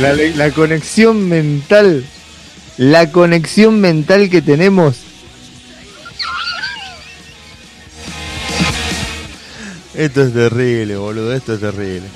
[0.00, 2.04] La, la conexión mental,
[2.78, 4.96] la conexión mental que tenemos.
[9.94, 12.06] Esto es terrible, boludo, esto es terrible.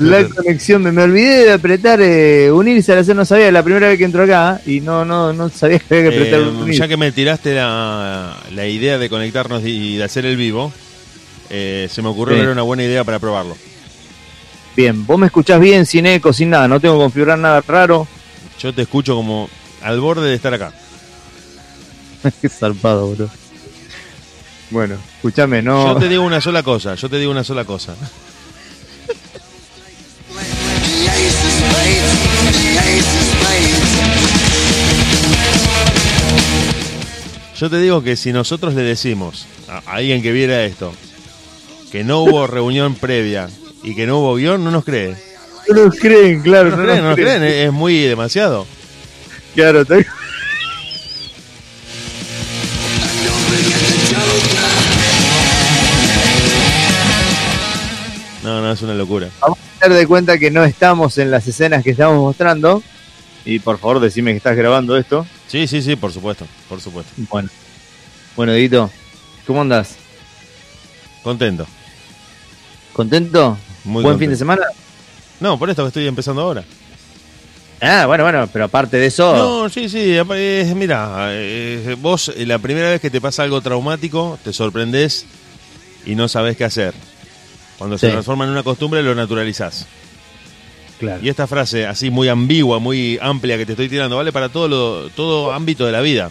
[0.00, 3.88] La conexión, me, me olvidé de apretar eh, unirse a la no sabía, la primera
[3.88, 6.78] vez que entró acá y no no no sabía que había que apretar Eh, unirse.
[6.80, 10.72] ya que me tiraste la, la idea de conectarnos y de hacer el vivo,
[11.50, 12.40] eh, se me ocurrió Sí.
[12.40, 13.56] que era una buena idea para probarlo.
[14.76, 18.08] Bien, vos me escuchás bien, sin eco, sin nada, no tengo que configurar nada raro.
[18.58, 19.48] Yo te escucho como
[19.82, 20.72] al borde de estar acá.
[22.40, 23.28] Qué zarpado, bro.
[24.70, 25.94] Bueno, escúchame, no.
[25.94, 27.94] Yo te digo una sola cosa, yo te digo una sola cosa.
[37.56, 40.92] Yo te digo que si nosotros le decimos a a alguien que viera esto
[41.90, 43.48] que no hubo reunión previa
[43.84, 45.14] y que no hubo guion, no nos cree.
[45.68, 47.38] No nos creen, claro, No no, nos creen, no nos creen.
[47.40, 48.66] creen, es muy demasiado.
[49.54, 49.96] Claro, está-
[58.42, 59.28] No, no, es una locura.
[59.40, 62.82] Vamos a tener de cuenta que no estamos en las escenas que estamos mostrando.
[63.46, 65.26] Y por favor, decime que estás grabando esto.
[65.48, 67.10] Sí, sí, sí, por supuesto, por supuesto.
[67.30, 67.48] Bueno.
[68.36, 68.90] Bueno, Edito,
[69.46, 69.96] ¿cómo andas?
[71.22, 71.66] Contento.
[72.92, 73.56] ¿Contento?
[73.84, 74.18] Muy ¿Buen contento.
[74.20, 74.62] fin de semana?
[75.40, 76.64] No, por esto que estoy empezando ahora.
[77.80, 79.36] Ah, bueno, bueno, pero aparte de eso.
[79.36, 83.60] No, sí, sí, eh, mira, eh, vos eh, la primera vez que te pasa algo
[83.60, 85.26] traumático, te sorprendés
[86.06, 86.94] y no sabés qué hacer.
[87.76, 89.86] Cuando se transforma en una costumbre, lo naturalizás.
[90.98, 91.20] Claro.
[91.22, 94.68] Y esta frase así muy ambigua, muy amplia que te estoy tirando, vale para todo,
[94.68, 96.30] lo, todo ámbito de la vida.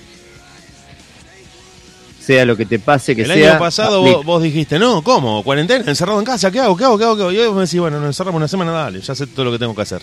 [2.26, 3.52] Sea lo que te pase, que El sea.
[3.52, 5.44] año pasado vos, vos dijiste, no, ¿cómo?
[5.44, 5.84] ¿Cuarentena?
[5.88, 6.50] ¿Encerrado en casa?
[6.52, 6.78] ¿Qué hago?
[6.78, 6.98] ¿Qué hago?
[6.98, 7.16] ¿Qué hago?
[7.18, 7.32] ¿Qué hago?
[7.34, 9.52] Y hoy vos me decís, bueno, nos encerramos una semana, dale, ya sé todo lo
[9.52, 10.02] que tengo que hacer.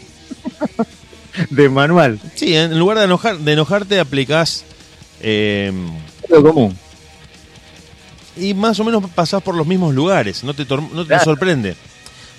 [1.50, 2.20] De manual.
[2.34, 4.64] Sí, en lugar de, enojar, de enojarte, aplicás
[5.22, 5.72] eh,
[6.28, 6.76] Lo común.
[8.36, 11.24] y más o menos pasás por los mismos lugares, no te, no te Claro.
[11.24, 11.76] sorprende.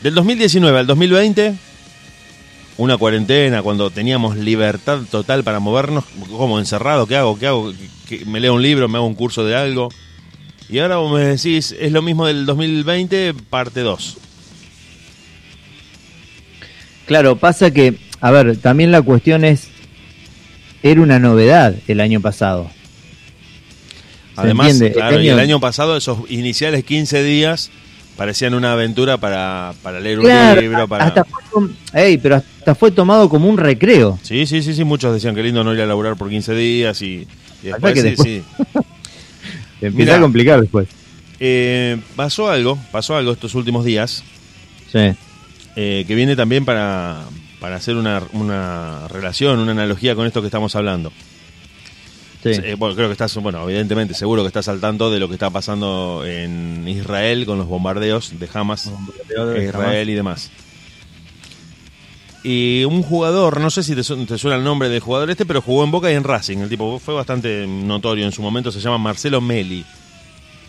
[0.03, 1.53] Del 2019 al 2020,
[2.81, 7.37] una cuarentena, cuando teníamos libertad total para movernos, como encerrado, ¿qué hago?
[7.37, 7.71] ¿Qué hago?
[8.09, 8.87] ¿Qué- ¿Me leo un libro?
[8.89, 9.89] ¿Me hago un curso de algo?
[10.67, 14.17] Y ahora vos me decís, es lo mismo del 2020, parte 2.
[17.05, 19.67] Claro, pasa que, a ver, también la cuestión es.
[20.83, 22.71] Era una novedad el año pasado.
[24.33, 27.69] ¿Se Además, claro, El y el año pasado, esos iniciales 15 días
[28.17, 30.27] parecían una aventura para, para leer un
[30.59, 31.05] libro, para...
[31.05, 34.19] hasta fue, tom- ey, pero hasta fue tomado como un recreo.
[34.21, 37.01] Sí, sí, sí, sí, muchos decían que lindo no ir a laburar por 15 días
[37.01, 37.27] y,
[37.63, 38.43] y después, que sí, después- sí.
[39.81, 40.17] Empieza Mirá.
[40.17, 40.87] a complicar después.
[41.39, 44.23] Eh, pasó algo, pasó algo estos últimos días,
[44.91, 45.13] Sí.
[45.75, 47.21] eh, que viene también para,
[47.59, 51.11] para hacer una, una relación, una analogía con esto que estamos hablando.
[52.43, 52.49] Sí.
[52.63, 55.33] Eh, bueno, creo que estás, bueno, evidentemente, seguro que estás al tanto de lo que
[55.35, 58.91] está pasando en Israel con los bombardeos de Hamas
[59.63, 60.49] Israel y demás.
[62.43, 65.45] Y un jugador, no sé si te, su- te suena el nombre del jugador este,
[65.45, 66.57] pero jugó en Boca y en Racing.
[66.57, 69.85] El tipo fue bastante notorio en su momento, se llama Marcelo Meli.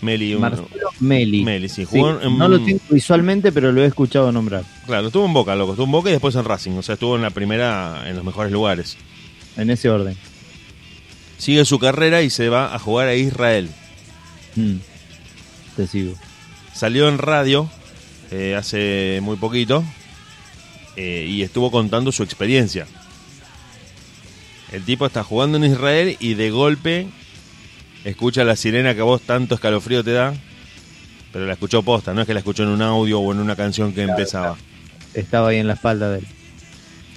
[0.03, 0.69] Meli, un- Marcelo
[1.01, 1.43] Meli.
[1.45, 4.65] Meli, sí, Sí, jugó en- No lo tengo visualmente, pero lo he escuchado nombrar.
[4.85, 6.73] claro, estuvo en Boca, loco, estuvo en Boca y después en Racing.
[6.73, 8.99] O sea, estuvo en la primera, en los mejores lugares.
[9.57, 10.15] En ese orden.
[11.43, 13.69] Sigue su carrera y se va a jugar a Israel.
[14.55, 14.77] Mm.
[15.75, 16.15] Te sigo.
[16.73, 17.69] Salió en radio
[18.31, 19.83] eh, hace muy poquito
[20.95, 22.87] eh, y estuvo contando su experiencia.
[24.71, 27.09] El tipo está jugando en Israel y de golpe
[28.05, 30.35] escucha la sirena que a vos tanto escalofrío te da,
[31.33, 33.57] pero la escuchó posta, no es que la escuchó en un audio o en una
[33.57, 34.57] canción que empezaba.
[35.13, 36.27] Estaba ahí en la espalda de él.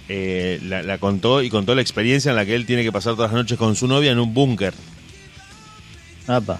[0.07, 3.15] Eh, la, la contó y contó la experiencia en la que él tiene que pasar
[3.15, 4.73] todas las noches con su novia en un búnker.
[6.27, 6.59] Apa.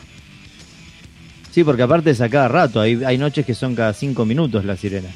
[1.52, 2.82] Sí, porque aparte es a cada rato.
[2.82, 5.10] Hay, hay noches que son cada cinco minutos la sirena.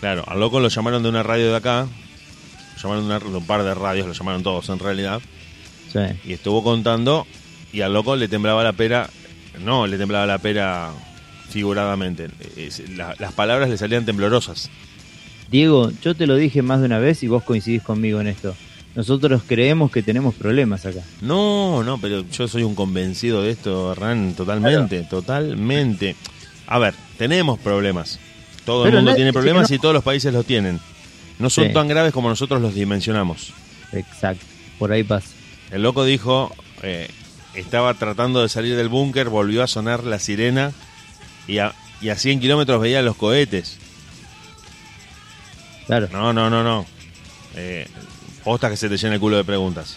[0.00, 1.86] Claro, al loco lo llamaron de una radio de acá,
[2.76, 5.20] lo llamaron de, una- de un par de radios, lo llamaron todos en realidad.
[5.92, 5.98] Sí.
[6.24, 7.26] y estuvo contando
[7.72, 9.10] y al loco le temblaba la pera,
[9.58, 10.92] no, le temblaba la pera
[11.48, 12.28] figuradamente,
[13.18, 14.70] las palabras le salían temblorosas.
[15.50, 18.54] Diego, yo te lo dije más de una vez y vos coincidís conmigo en esto.
[18.94, 21.00] Nosotros creemos que tenemos problemas acá.
[21.20, 26.16] No, no, pero yo soy un convencido de esto, Hernán, totalmente, totalmente.
[26.66, 28.18] A ver, tenemos problemas.
[28.64, 29.76] Todo el mundo tiene problemas no.
[29.76, 30.78] y todos los países los tienen.
[31.38, 31.72] No son Sí.
[31.72, 33.52] tan graves como nosotros los dimensionamos.
[33.92, 34.44] Exacto.
[34.78, 35.28] Por ahí pasa.
[35.70, 36.52] El loco dijo,
[36.82, 37.08] eh,
[37.54, 40.72] estaba tratando de salir del búnker, volvió a sonar la sirena
[41.48, 43.78] y a, y a 100 kilómetros veía los cohetes.
[45.90, 46.08] Claro.
[46.12, 46.86] No, no, no, no.
[47.56, 47.86] eh,
[48.44, 49.96] posta que se te llena el culo de preguntas.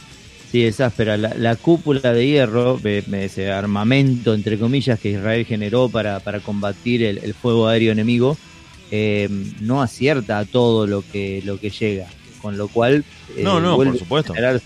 [0.51, 1.18] Sí, es áspera.
[1.18, 6.40] La, la cúpula de hierro, eh, ese armamento, entre comillas, que Israel generó para, para
[6.42, 8.38] combatir el, el fuego aéreo enemigo,
[8.92, 9.28] eh,
[9.62, 12.07] no acierta a todo lo que, lo que llega.
[12.42, 13.04] Con lo cual,
[13.36, 14.34] eh, No, no, vuelve por supuesto.
[14.34, 14.66] A generarse,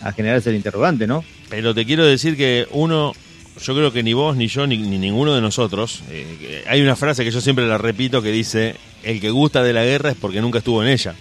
[0.00, 1.24] a generarse el interrogante, ¿no?
[1.50, 3.12] Pero te quiero decir que uno,
[3.60, 6.96] yo creo que ni vos, ni yo, ni, ni ninguno de nosotros, eh, hay una
[6.96, 10.16] frase que yo siempre la repito que dice, el que gusta de la guerra es
[10.16, 11.14] porque nunca estuvo en ella.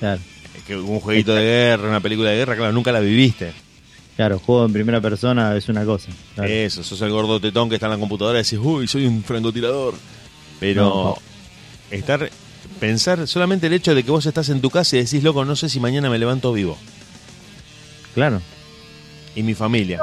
[0.00, 0.20] Claro,
[0.66, 3.52] Que un jueguito de guerra, una película de guerra, claro, nunca la viviste.
[4.16, 6.08] claro, juego en primera persona es una cosa.
[6.34, 6.50] claro.
[6.50, 9.22] Eso, sos el gordo tetón que está en la computadora y decís, uy, soy un
[9.24, 9.94] francotirador.
[10.60, 11.16] Pero No.
[11.96, 12.30] estar,
[12.80, 15.54] pensar solamente el hecho de que vos estás en tu casa y decís, loco, no
[15.56, 16.78] sé si mañana me levanto vivo.
[18.14, 18.40] Claro.
[19.34, 20.00] Y mi familia.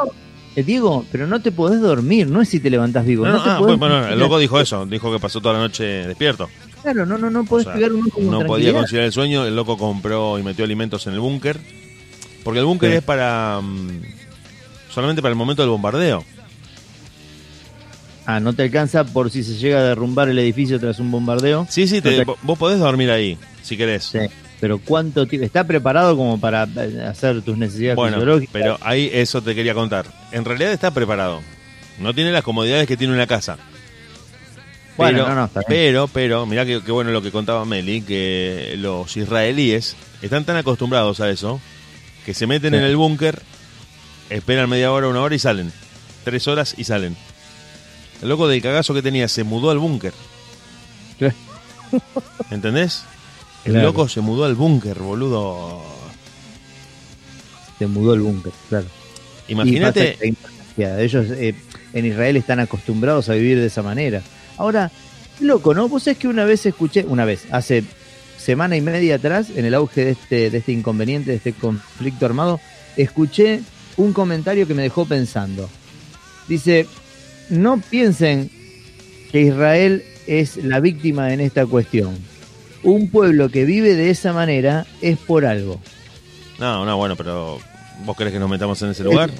[0.56, 3.26] Eh, Diego, pero no te podés dormir, no es si te levantás vivo.
[3.26, 5.56] No, No, no, te ah, podés bueno, el loco dijo eso, dijo que pasó toda
[5.56, 6.48] la noche despierto.
[6.84, 9.46] Claro, no, no, no O podés sea, pegar un ojo no podía conciliar el sueño,
[9.46, 11.60] el loco compró y metió alimentos en el búnker.
[12.44, 12.98] Porque el búnker Sí.
[12.98, 13.62] es para...
[13.62, 14.02] mm,
[14.92, 16.24] solamente para el momento del bombardeo.
[18.26, 21.68] Ah, no te alcanza por si se llega a derrumbar el edificio tras un bombardeo.
[21.70, 24.04] Sí, sí, te- vos podés dormir ahí, si querés.
[24.06, 24.20] Sí.
[24.64, 25.46] Pero ¿cuánto tiempo?
[25.46, 28.54] ¿Está preparado como para eh, hacer tus necesidades Bueno, fisiológicas?
[28.54, 30.06] pero ahí eso te quería contar.
[30.32, 31.42] En realidad está preparado.
[32.00, 33.58] No tiene las comodidades que tiene una casa.
[34.96, 35.66] Bueno, pero, no, no, está bien.
[35.68, 40.56] pero, pero, mirá que, que bueno lo que contaba Meli, que los israelíes están tan
[40.56, 41.60] acostumbrados a eso
[42.26, 42.78] que se meten Sí.
[42.78, 43.42] en el búnker,
[44.30, 45.74] esperan media hora, una hora y salen.
[46.24, 47.18] Tres horas y salen.
[48.22, 50.14] El loco del cagazo que tenía se mudó al búnker.
[52.50, 53.04] ¿Entendés?
[53.66, 53.88] El Claro.
[53.88, 55.82] loco se mudó al búnker, boludo.
[57.80, 58.86] Se mudó el búnker, claro.
[59.48, 60.18] Imagínate.
[60.78, 61.56] Ellos eh,
[61.94, 64.22] en Israel están acostumbrados a vivir de esa manera.
[64.58, 64.92] Ahora,
[65.40, 65.88] loco, ¿no?
[65.88, 67.84] Vos sabés que una vez escuché, una vez, hace
[68.38, 72.26] semana y media atrás, en el auge de este, de este inconveniente, de este conflicto
[72.26, 72.60] armado,
[72.98, 73.62] escuché
[73.98, 75.70] un comentario que me dejó pensando.
[76.48, 76.88] Dice,
[77.50, 78.50] no piensen
[79.32, 82.18] que Israel es la víctima en esta cuestión.
[82.84, 85.80] Un pueblo que vive de esa manera es por algo.
[86.60, 87.60] No, no, bueno, pero
[88.06, 89.32] ¿vos querés que nos metamos en ese lugar?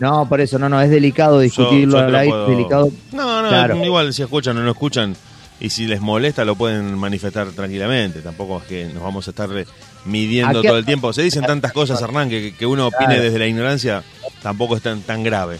[0.00, 2.90] No, por eso, no, no, es delicado discutirlo al aire, puedo- delicado.
[3.12, 3.84] No, no, Claro.
[3.84, 5.16] igual si escuchan o no escuchan
[5.60, 8.20] y si les molesta lo pueden manifestar tranquilamente.
[8.20, 9.66] Tampoco es que nos vamos a estar eh,
[10.04, 11.12] midiendo ¿A qué- todo el tiempo.
[11.12, 13.22] Se dicen tantas cosas, Hernán, que, que uno opine Claro.
[13.22, 14.02] desde la ignorancia
[14.42, 15.58] tampoco es tan, tan grave.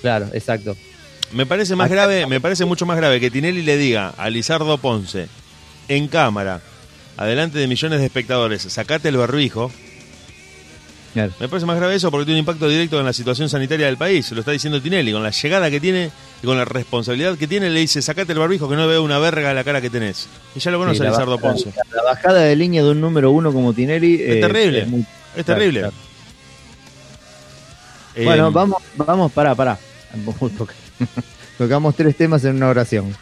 [0.00, 0.74] Claro, exacto.
[1.32, 4.78] Me parece más grave, me parece mucho más grave que Tinelli le diga a Lizardo
[4.78, 5.28] Ponce
[5.90, 6.60] en cámara,
[7.16, 9.70] adelante de millones de espectadores, sacate el barbijo.
[11.12, 11.32] Claro.
[11.40, 13.96] Me parece más grave eso porque tiene un impacto directo en la situación sanitaria del
[13.96, 14.30] país.
[14.30, 15.10] Lo está diciendo Tinelli.
[15.12, 18.38] Con la llegada que tiene y con la responsabilidad que tiene, le dice: Sacate el
[18.38, 20.28] barbijo que no veo una verga la cara que tenés.
[20.54, 21.72] Y ya lo conoce Sí, Ponce.
[21.92, 24.86] La bajada de línea de un número uno como Tinelli Es eh, terrible.
[24.86, 25.04] muy-
[25.36, 25.80] Es terrible.
[25.80, 25.94] claro.
[28.14, 29.78] Eh, Bueno, vamos, vamos, pará, pará.
[30.56, 30.74] Toca-
[31.58, 33.16] Tocamos tres temas en una oración.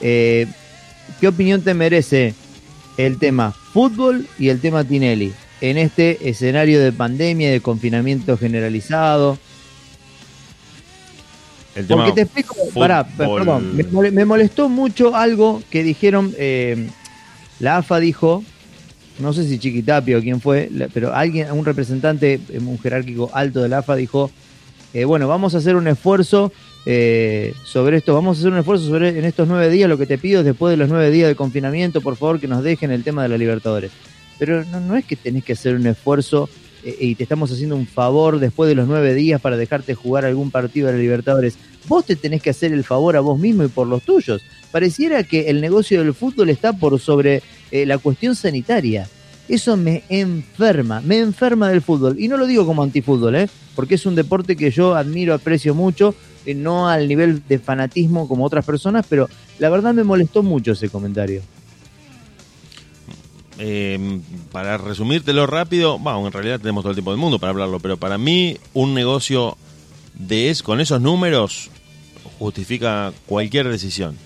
[0.00, 0.46] Eh,
[1.20, 2.34] ¿Qué opinión te merece
[2.96, 9.38] el tema fútbol y el tema Tinelli en este escenario de pandemia, de confinamiento generalizado?
[11.74, 16.34] el tema Porque te explico, pará, perdón, me mole- me molestó mucho algo que dijeron,
[16.36, 16.88] eh,
[17.60, 18.42] la AFA dijo,
[19.20, 23.60] no sé si Chiquitapio o quién fue, pero alguien, un representante, eh, un jerárquico alto
[23.62, 24.30] de la AFA dijo,
[24.94, 26.52] eh, bueno, vamos a hacer un esfuerzo
[26.86, 30.06] eh, sobre esto, vamos a hacer un esfuerzo sobre en estos nueve días, lo que
[30.06, 32.90] te pido es después de los nueve días de confinamiento, por favor que nos dejen
[32.90, 33.90] el tema de la Libertadores.
[34.38, 36.48] Pero no, no es que tenés que hacer un esfuerzo
[36.84, 40.24] eh, y te estamos haciendo un favor después de los nueve días para dejarte jugar
[40.24, 41.56] algún partido de la Libertadores.
[41.86, 44.42] Vos te tenés que hacer el favor a vos mismo y por los tuyos.
[44.70, 49.08] Pareciera que el negocio del fútbol está por sobre eh, la cuestión sanitaria.
[49.48, 52.16] Eso me enferma, me enferma del fútbol.
[52.18, 53.48] Y no lo digo como antifútbol, ¿eh?
[53.74, 56.14] porque es un deporte que yo admiro, aprecio mucho,
[56.46, 59.28] eh, no al nivel de fanatismo como otras personas, pero
[59.58, 61.42] la verdad me molestó mucho ese comentario.
[63.58, 64.20] Eh,
[64.52, 67.98] para resumírtelo rápido, bueno, en realidad tenemos todo el tiempo del mundo para hablarlo, pero
[67.98, 69.58] para mí un negocio
[70.14, 71.70] de es, con esos números
[72.38, 74.16] justifica cualquier decisión.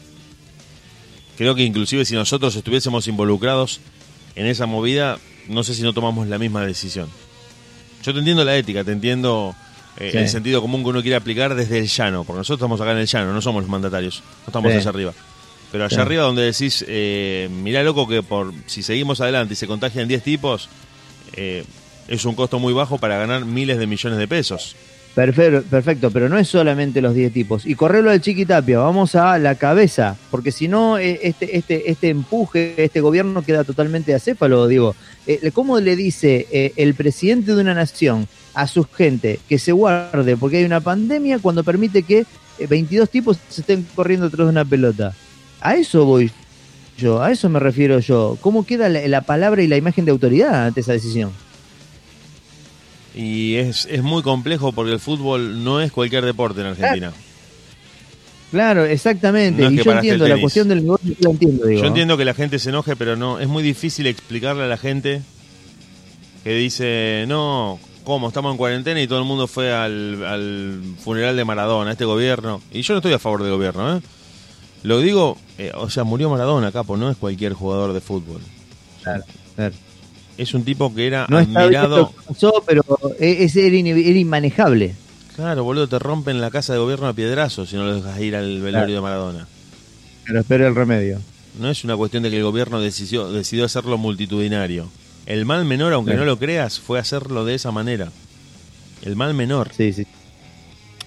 [1.37, 3.81] Creo que inclusive si nosotros estuviésemos involucrados
[4.37, 5.19] en esa movida,
[5.49, 7.09] no sé si no tomamos la misma decisión.
[8.05, 9.57] Yo te entiendo la ética, te entiendo
[9.99, 10.19] eh, Sí.
[10.19, 12.99] el sentido común que uno quiere aplicar desde el llano, porque nosotros estamos acá en
[12.99, 14.79] el llano, no somos los mandatarios, no estamos Sí.
[14.79, 15.13] allá arriba.
[15.73, 16.01] Pero allá Sí.
[16.01, 20.23] arriba donde decís, eh, mirá loco que por si seguimos adelante y se contagian 10
[20.23, 20.69] tipos,
[21.35, 21.65] eh,
[22.09, 24.77] es un costo muy bajo para ganar miles de millones de pesos.
[25.15, 27.67] Perfecto, perfecto, pero no es solamente los 10 tipos.
[27.67, 32.09] Y correrlo al Chiquitapia, vamos a la cabeza, porque si no, eh, este, este, este
[32.09, 34.97] empuje, este gobierno queda totalmente acéfalo, digo.
[35.29, 39.73] Eh, ¿Cómo le dice eh, el presidente de una nación a su gente que se
[39.73, 42.25] guarde porque hay una pandemia cuando permite que
[42.69, 45.15] 22 tipos se estén corriendo detrás de una pelota?
[45.61, 46.31] A eso voy
[46.97, 48.39] yo, a eso me refiero yo.
[48.41, 51.33] ¿Cómo queda la palabra y la imagen de autoridad ante esa decisión?
[53.15, 57.13] Y es, es muy complejo porque el fútbol no es cualquier deporte en Argentina.
[58.51, 59.65] Claro, exactamente.
[59.65, 61.71] y yo entiendo la cuestión del negocio, yo entiendo.
[61.71, 64.77] Yo entiendo que la gente se enoje, pero no es muy difícil explicarle a la
[64.77, 65.23] gente
[66.45, 68.29] que dice, no, ¿cómo?
[68.29, 72.61] Estamos en cuarentena y todo el mundo fue al, al funeral de Maradona, este gobierno.
[72.71, 74.01] Y yo no estoy a favor del gobierno, ¿eh?
[74.83, 78.41] Lo digo, eh, o sea, murió Maradona, capo, no es cualquier jugador de fútbol.
[79.03, 79.25] Claro,
[79.57, 79.75] claro
[80.37, 82.13] es un tipo que era no admirado.
[82.27, 82.83] Pasó, pero
[83.19, 84.95] es, era, inmanejable.
[85.37, 88.37] Claro, boludo, te rompen la casa de gobierno a piedrazo si no lo dejas ir
[88.37, 89.49] al velorio de Maradona.
[90.25, 91.21] Pero espera el remedio.
[91.59, 94.89] No es una cuestión de que el gobierno decidió, decidió hacerlo multitudinario.
[95.27, 98.11] El mal menor, aunque no lo creas, fue hacerlo de esa manera.
[99.03, 99.71] El mal menor.
[99.75, 100.07] Sí, sí.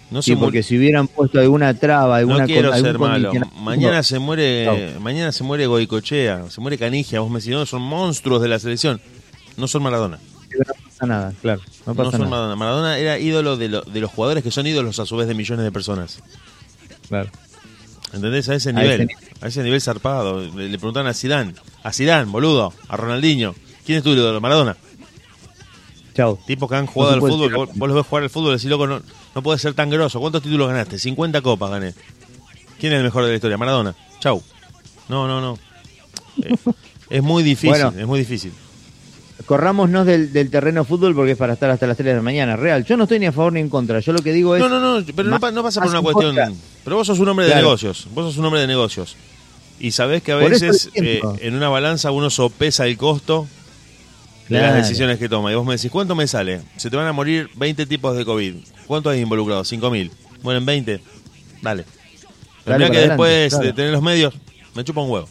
[0.10, 3.32] No sí, porque si hubieran puesto alguna traba, alguna No quiero ser malo.
[3.60, 7.82] Mañana se muere, mañana se muere Goicochea, se muere Canigia, vos me decís, no, son
[7.82, 9.02] monstruos de la selección.
[9.58, 10.18] No son Maradona.
[10.18, 11.62] no pasa nada, claro.
[11.86, 12.56] No, pasa son Maradona.
[12.56, 15.66] Maradona era ídolo de, de, los jugadores que son ídolos a su vez de millones
[15.66, 16.24] de personas.
[17.10, 17.30] Claro.
[18.14, 18.48] ¿Entendés?
[18.48, 19.10] A ese nivel.
[19.42, 20.40] A ese, nivel zarpado.
[20.40, 21.54] Le, le preguntaron a Zidane.
[21.84, 22.74] A Zidane, boludo.
[22.88, 23.56] A Ronaldinho.
[23.88, 24.42] ¿Quién es tu ídolo?
[24.42, 24.76] Maradona.
[26.14, 26.38] Chao.
[26.46, 27.54] Tipos que han jugado al fútbol.
[27.74, 29.02] Vos, los ves jugar al fútbol decís, loco, no,
[29.34, 30.20] no puede ser tan grosso.
[30.20, 31.00] ¿Cuántos títulos ganaste?
[31.00, 31.94] 50 copas gané.
[32.80, 33.58] ¿Quién es el mejor de la historia?
[33.58, 33.96] Maradona.
[34.20, 34.44] Chau.
[35.08, 35.58] No, no, no.
[36.44, 36.54] Eh,
[37.10, 38.52] es muy difícil, es muy difícil
[39.46, 42.58] corrámonos del, del, terreno fútbol porque es para estar hasta las 3 de la mañana.
[42.58, 44.02] Real, yo no estoy ni a favor ni en contra.
[44.02, 44.62] Yo lo que digo es.
[44.62, 46.36] No, no, no, pero no, pasa por una cuestión.
[46.84, 48.08] Pero vos sos un hombre de negocios.
[48.14, 49.16] Vos sos un hombre de negocios.
[49.80, 53.48] Y sabés que a veces eh, en una balanza uno sopesa el costo
[54.50, 55.52] de las decisiones que toma.
[55.52, 56.62] Y vos me decís, ¿cuánto me sale?
[56.78, 58.56] Se te van a morir 20 tipos de COVID.
[58.86, 59.64] ¿Cuánto hay involucrado?
[59.64, 60.12] 5.000.
[60.44, 61.02] Mueren 20.
[61.62, 61.86] Dale.
[62.64, 64.34] Pero que después de tener los medios,
[64.76, 65.30] me chupa un huevo.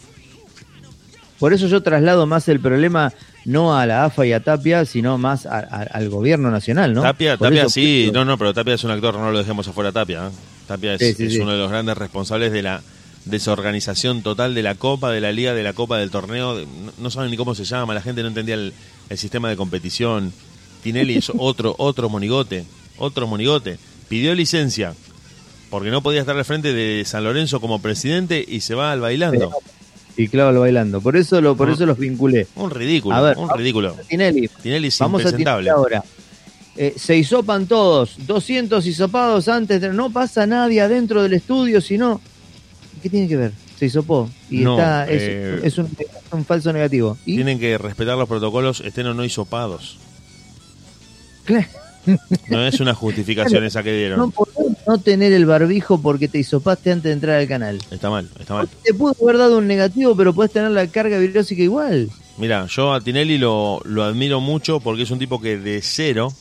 [1.39, 3.13] Por eso yo traslado más el problema
[3.45, 7.03] no a la AFA y a Tapia, sino más al gobierno nacional, ¿no?
[7.03, 10.27] Tapia, Tapia sí, no, no, pero Tapia es un actor, no lo dejemos afuera Tapia.
[10.27, 10.31] ¿eh?
[10.67, 12.83] Tapia es, uno de los grandes responsables de la
[13.27, 16.65] desorganización total de la Copa, de la Liga, de la Copa, del torneo.
[16.99, 18.73] No, saben ni cómo se llama, la gente no entendía el,
[19.17, 20.33] sistema de competición.
[20.83, 22.65] Tinelli es otro, otro monigote,
[22.99, 23.79] otro monigote.
[24.09, 24.95] Pidió licencia
[25.71, 29.01] porque no podía estar al frente de San Lorenzo como presidente y se va al
[29.01, 29.51] bailando.
[30.17, 31.01] Y claro, bailando.
[31.01, 32.47] Por eso lo, por eso los vinculé.
[32.55, 33.95] Un ridículo, un ridículo.
[34.09, 34.49] Tinelli.
[34.63, 36.03] Tinelli es vamos a Tinelli ahora.
[36.79, 39.95] Eh, se hisopan todos, 200 hisopados antes de...
[39.95, 42.21] No pasa nadie adentro del estudio, sino...
[43.07, 43.53] ¿Qué tiene que ver?
[43.79, 45.89] Se hisopó y está, es, eh, es, un,
[46.33, 47.17] un, falso negativo.
[47.25, 49.97] Tienen que respetar los protocolos, estén o no hisopados.
[51.45, 51.69] Claro.
[52.49, 54.19] No es una justificación esa que dieron.
[54.19, 57.79] No podés no tener el barbijo porque te hisopaste antes de entrar al canal.
[57.93, 58.69] Está mal, está mal.
[58.83, 62.11] Te pudo haber dado un negativo, pero puedes tener la carga virósica igual.
[62.39, 66.33] Mira, yo a Tinelli lo, lo admiro mucho porque es un tipo que de cero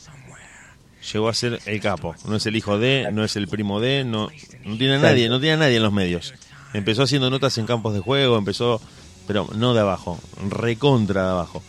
[1.12, 2.16] llegó a ser el capo.
[2.26, 4.30] No es el hijo de, no es el primo de, no,
[4.64, 6.34] no tiene a nadie, no tiene a nadie en los medios.
[6.72, 8.80] Empezó haciendo notas en campos de juego, empezó,
[9.26, 10.18] pero no de abajo,
[10.48, 11.62] recontra de abajo.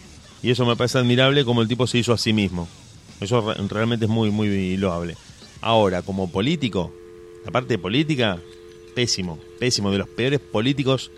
[0.44, 2.68] Y eso me parece admirable como el tipo se hizo a sí mismo.
[3.20, 5.16] Eso realmente es muy, muy loable.
[5.62, 6.94] Ahora, como político,
[7.46, 8.38] la parte política,
[8.94, 11.12] pésimo, pésimo, de los peores políticos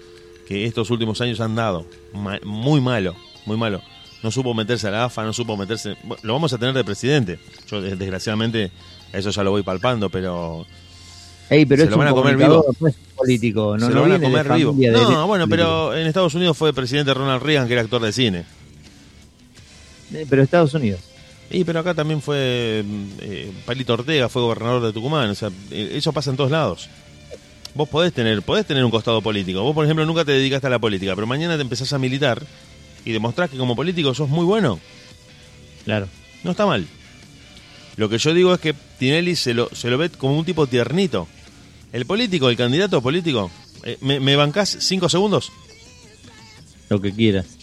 [0.48, 1.86] que estos últimos años han dado.
[2.44, 3.82] muy malo, muy malo.
[4.24, 5.96] No supo meterse a la AFA, no supo meterse...
[6.24, 7.40] lo vamos a tener de presidente.
[7.68, 8.72] Yo, desgraciadamente,
[9.14, 10.66] eso ya lo voy palpando, pero...
[11.50, 12.66] Ey, pero se lo van a comer vivo.
[13.16, 14.76] político, no, se lo van a comer vivo.
[14.92, 18.46] No, bueno, pero en Estados Unidos fue presidente Ronald Reagan, que era actor de cine.
[20.14, 21.02] Eh, pero Estados Unidos.
[21.52, 22.84] Y pero acá también fue
[23.22, 26.90] eh, Palito Ortega, fue gobernador de Tucumán, o sea, eh, eso pasa en todos lados.
[27.74, 29.64] Vos podés tener, podés tener un costado político.
[29.64, 32.44] Vos, por ejemplo, nunca te dedicaste a la política, pero mañana te empezás a militar
[33.06, 34.80] y demostrás que como político sos muy bueno.
[35.86, 36.08] Claro.
[36.44, 36.86] No está mal.
[37.96, 40.68] Lo que yo digo es que Tinelli se lo, se lo ve como un tipo
[40.68, 41.28] tiernito.
[41.92, 43.50] El político, el candidato político,
[43.84, 45.52] eh, ¿me, ¿me bancás cinco segundos?
[46.90, 47.59] Lo que quieras.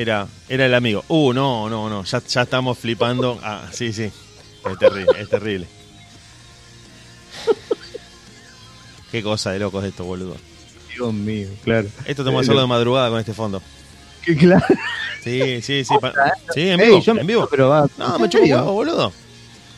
[0.00, 1.04] Era, era el amigo.
[1.08, 3.38] Uh, no, no, no, ya, ya estamos flipando.
[3.42, 4.04] Ah, sí, sí.
[4.04, 5.66] Es terrible, es terrible.
[9.10, 10.36] Qué cosa de locos esto, boludo.
[10.94, 11.88] Dios mío, claro.
[12.04, 13.62] Esto tenemos que hacerlo de madrugada con este fondo.
[14.24, 14.64] Que claro.
[15.24, 15.94] Sí, sí, sí.
[16.00, 16.12] pa-
[16.54, 17.00] Sí, en Ey, vivo.
[17.02, 17.48] yo en vivo.
[17.50, 19.12] Pero va, No, ¿en me chupo huevo, boludo.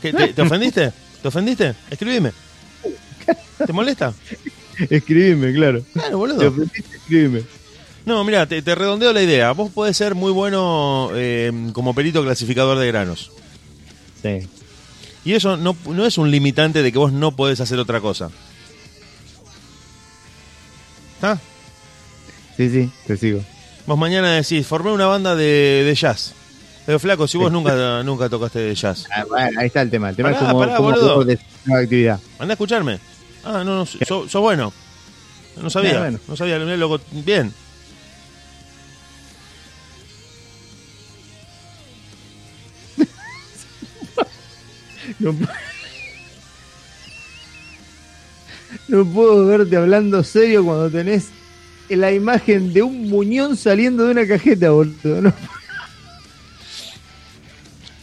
[0.01, 0.93] ¿Qué, te, te ofendiste?
[1.23, 1.75] ¿Te ofendiste?
[1.91, 2.33] Escribime.
[3.65, 4.13] ¿Te molesta?
[4.91, 5.83] Escribime, claro.
[5.93, 6.49] Claro, Te boludo.
[6.49, 7.43] ofendiste, escribime.
[8.05, 9.53] No, mira, te, te redondeo la idea.
[9.53, 13.31] Vos podés ser muy bueno eh, como perito clasificador de granos.
[14.23, 14.49] Sí.
[15.25, 18.31] Y eso no, no es un limitante de que vos no podés hacer otra cosa.
[21.15, 21.39] ¿Está?
[22.57, 23.41] Sí, sí, te sigo.
[23.87, 26.35] Vos mañana decís, formé una banda de, de jazz.
[26.85, 29.07] Pero flaco, si vos nunca, nunca tocaste de jazz.
[29.15, 30.11] Ah, bueno, ahí está el tema.
[30.11, 31.39] El tema Pará, es como, pará, cómo de
[31.73, 32.19] actividad.
[32.41, 32.99] Anda a escucharme.
[33.45, 34.73] Ah, no, no, sos sos bueno.
[35.61, 36.19] No sabía, Ah, bueno.
[36.27, 37.53] no sabía, loco, bien.
[45.23, 45.49] No, pu-
[48.89, 51.29] no puedo verte hablando serio cuando tenés
[51.89, 55.21] la imagen de un muñón saliendo de una cajeta, boludo.
[55.23, 55.33] ¿no?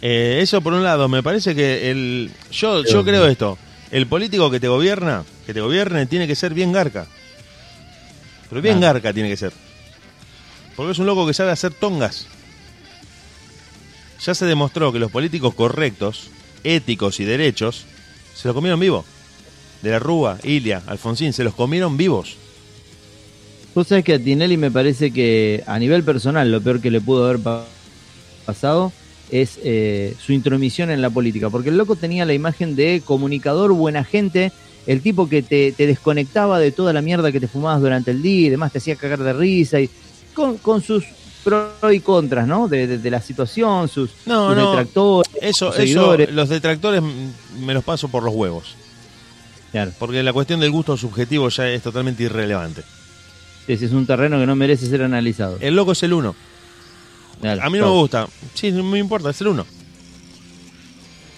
[0.02, 3.58] Eh, eso por un lado, me parece que el yo, yo creo esto,
[3.92, 7.08] el político que te gobierna, que te gobierne tiene que ser bien garca.
[8.50, 8.94] Pero bien Ah.
[8.94, 9.52] garca tiene que ser.
[10.76, 12.28] Porque es un loco que sabe hacer tongas.
[14.26, 16.30] Ya se demostró que los políticos correctos,
[16.64, 17.86] éticos y derechos,
[18.36, 19.06] se los comieron vivo.
[19.82, 22.36] De la Rúa, Ilia, Alfonsín, se los comieron vivos.
[23.76, 27.00] Vos sabés que a Tinelli me parece que a nivel personal lo peor que le
[27.02, 27.66] pudo haber pa-
[28.46, 28.92] pasado
[29.32, 33.72] es eh, su intromisión en la política, porque el loco tenía la imagen de comunicador,
[33.74, 34.52] buena gente,
[34.88, 38.24] el tipo que te, te desconectaba de toda la mierda que te fumabas durante el
[38.24, 39.90] día y demás, te hacía cagar de risa y
[40.34, 41.04] con, con sus
[41.44, 42.68] pros y contras, ¿no?
[42.68, 44.70] De, de- de la situación, sus, No, sus no.
[44.72, 46.32] detractores, Eso, sus eso, seguidores.
[46.32, 47.02] los detractores
[47.62, 48.76] me los paso por los huevos.
[49.72, 52.82] Claro, Porque la cuestión del gusto subjetivo ya es totalmente irrelevante.
[53.68, 55.58] ese es un terreno que no merece ser analizado.
[55.62, 56.36] El loco es el uno.
[57.40, 58.28] Claro, A mí no me gusta.
[58.56, 59.66] Sí, no me importa, es el uno.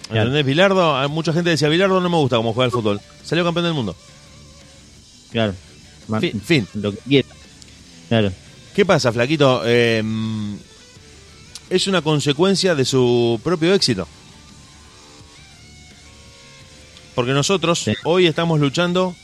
[0.08, 0.22] Claro.
[0.28, 0.44] ¿Entendés?
[0.46, 3.00] Bilardo, mucha gente decía, Bilardo no me gusta cómo juega al fútbol.
[3.24, 3.94] Salió campeón del mundo.
[5.30, 5.54] Claro.
[6.08, 6.40] Ma- Fin.
[6.40, 6.66] fin.
[6.74, 7.28] Lo que quiera.
[8.08, 8.32] Claro.
[8.74, 9.62] ¿Qué pasa, Flaquito?
[9.64, 10.02] Eh,
[11.68, 14.06] es una consecuencia de su propio éxito.
[17.14, 17.92] Porque nosotros Sí.
[18.04, 19.14] hoy estamos luchando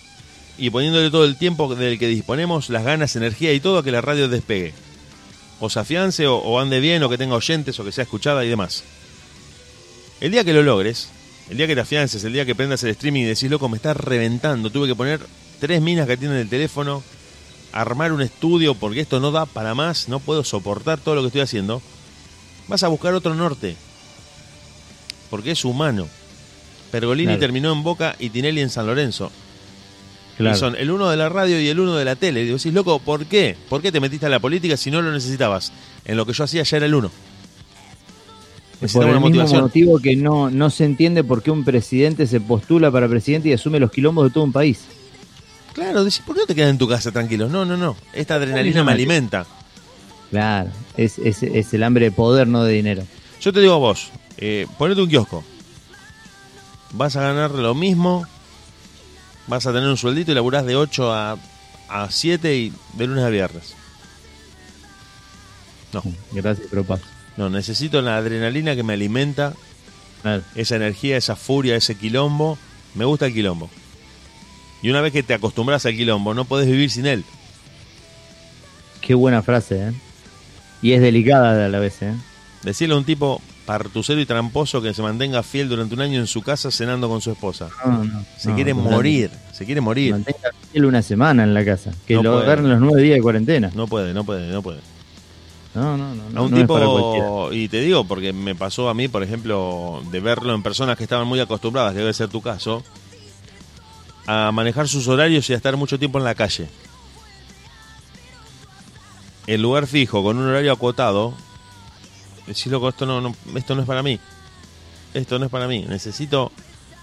[0.59, 3.93] y poniéndole todo el tiempo del que disponemos, las ganas, energía y todo a que
[3.93, 4.75] la radio despegue.
[5.61, 8.45] O se afiance, o, o ande bien, o que tenga oyentes, o que sea escuchada
[8.45, 8.85] y demás.
[10.21, 11.09] El día que lo logres,
[11.49, 13.77] el día que te afiances, el día que prendas el streaming y decís, loco, me
[13.77, 15.21] está reventando, tuve que poner
[15.59, 17.03] tres minas que tienen el teléfono,
[17.73, 21.29] armar un estudio porque esto no da para más, no puedo soportar todo lo que
[21.29, 21.83] estoy haciendo,
[22.69, 23.77] vas a buscar otro norte.
[25.31, 26.09] Porque es humano.
[26.91, 27.41] Pergolini Claro.
[27.41, 29.31] terminó en Boca y Tinelli en San Lorenzo.
[30.39, 30.57] Claro.
[30.57, 32.43] Y son el uno de la radio y el uno de la tele.
[32.45, 33.57] Y decís, loco, ¿por qué?
[33.69, 35.73] ¿Por qué te metiste a la política si no lo necesitabas?
[36.05, 37.11] En lo que yo hacía ya era el uno.
[38.81, 39.61] Por el una mismo motivación.
[39.63, 43.53] motivo que no, no se entiende por qué un presidente se postula para presidente y
[43.53, 44.85] asume los quilombos de todo un país.
[45.73, 47.49] Claro, decís, ¿por qué no te quedas en tu casa tranquilo?
[47.49, 47.97] No, no, no.
[48.13, 49.47] Esta adrenalina me alimenta.
[50.31, 53.03] Claro, es, es, es el hambre de poder, no de dinero.
[53.41, 55.45] Yo te digo a vos, eh, ponete un kiosco.
[56.93, 58.27] Vas a ganar lo mismo,
[59.47, 61.37] vas a tener un sueldito y laburás de 8 a,
[61.89, 63.75] a 7 y de lunes a viernes.
[65.93, 66.03] No,
[66.33, 67.05] Gracias, pero paso.
[67.37, 69.55] no, necesito la adrenalina que me alimenta,
[70.23, 70.43] Claro.
[70.57, 72.59] esa energía, esa furia, ese quilombo.
[72.95, 73.71] Me gusta el quilombo.
[74.83, 77.25] Y una vez que te acostumbras al quilombo, no podés vivir sin él.
[79.01, 79.93] Qué buena frase, ¿eh?
[80.83, 82.15] Y es delicada a la vez, ¿eh?
[82.63, 86.27] Decirle a un tipo partucero y tramposo que se mantenga fiel durante un año en
[86.27, 87.69] su casa cenando con su esposa.
[87.85, 90.13] No, no, Se no, quiere morir, se quiere morir.
[90.13, 91.93] Mantenga fiel una semana en la casa.
[92.07, 93.71] Que No lo agarren los nueve días de cuarentena.
[93.75, 94.81] No puede, no puede, no puede.
[95.75, 96.41] No, no, no.
[96.41, 100.55] A un tipo, y te digo, porque me pasó a mí, por ejemplo, de verlo
[100.55, 102.83] en personas que estaban muy acostumbradas, que debe ser tu caso,
[104.29, 106.69] a manejar sus horarios y a estar mucho tiempo en la calle.
[109.47, 111.33] El lugar fijo, con un horario acotado,
[112.47, 114.21] decís, loco, esto no, no, esto no es para mí.
[115.15, 115.87] Esto no es para mí.
[115.89, 116.53] Necesito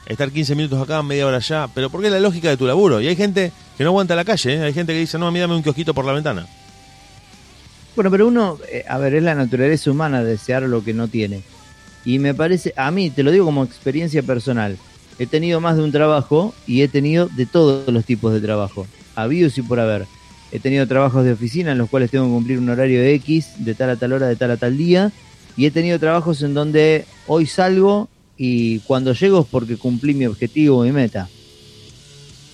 [0.06, 1.68] estar 15 minutos acá, media hora allá.
[1.74, 3.02] Pero porque es la lógica de tu laburo.
[3.02, 4.54] Y hay gente que no aguanta la calle.
[4.54, 4.62] ¿eh?
[4.62, 6.46] Hay gente que dice, no, a mí dame un kiosquito por la ventana.
[7.96, 11.42] Bueno, pero uno, eh, a ver, es la naturaleza humana desear lo que no tiene.
[12.06, 14.78] Y me parece, a mí, te lo digo como experiencia personal,
[15.20, 18.88] he tenido más de un trabajo y he tenido de todos los tipos de trabajo,
[19.16, 20.06] habidos y por haber.
[20.52, 23.66] he tenido trabajos de oficina en los cuales tengo que cumplir un horario de X,
[23.66, 25.12] de tal a tal hora, de tal a tal día,
[25.58, 30.26] y he tenido trabajos en donde hoy salgo y cuando llego es porque cumplí mi
[30.26, 31.30] objetivo, mi meta.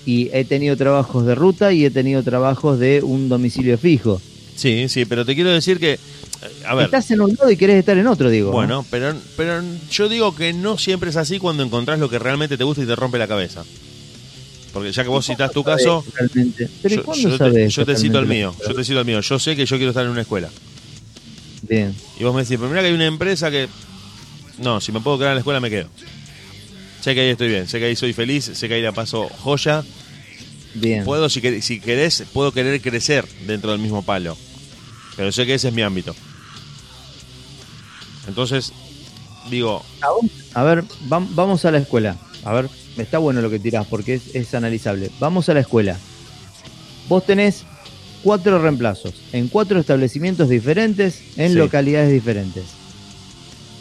[0.05, 4.21] Y he tenido trabajos de ruta y he tenido trabajos de un domicilio fijo.
[4.55, 5.99] Sí, sí, pero te quiero decir que.
[6.41, 6.85] Eh, A ver.
[6.85, 8.51] Estás en un lado y querés estar en otro, digo.
[8.51, 12.57] Bueno, pero, pero yo digo que no siempre es así cuando encontrás lo que realmente
[12.57, 13.63] te gusta y te rompe la cabeza.
[14.73, 16.69] Porque ya que vos citás tu caso, Realmente.
[16.81, 18.55] Pero ¿y yo, yo te, yo te cito el mío.
[18.65, 19.19] Yo te cito el mío.
[19.19, 20.49] Yo sé que yo quiero estar en una escuela.
[21.63, 23.67] Bien, Y vos me decís, pero mira que hay una empresa que.
[24.57, 25.87] No, si me puedo quedar en la escuela me quedo.
[27.01, 29.27] Sé que ahí estoy bien, sé que ahí soy feliz, sé que ahí la paso
[29.29, 29.83] joya.
[30.75, 31.03] bien.
[31.03, 34.37] Puedo, si, si querés, puedo querer crecer dentro del mismo palo.
[35.17, 36.15] Pero sé que ese es mi ámbito.
[38.27, 38.71] Entonces,
[39.49, 39.81] digo,
[40.53, 42.17] A ver, vam- vamos a la escuela.
[42.43, 45.09] A ver, está bueno lo que tirás porque es, es analizable.
[45.19, 45.97] Vamos a la escuela.
[47.07, 47.63] Vos tenés
[48.23, 51.57] cuatro reemplazos en cuatro establecimientos diferentes en Sí.
[51.57, 52.65] localidades diferentes.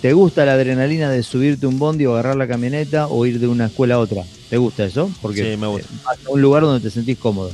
[0.01, 3.49] ¿Te gusta la adrenalina de subirte un bondi o agarrar la camioneta o ir de
[3.49, 4.25] una escuela a otra?
[4.49, 5.11] ¿Te gusta eso?
[5.21, 5.87] Porque Sí, me gusta.
[5.93, 7.51] eh, vas a un lugar donde te sentís cómodo.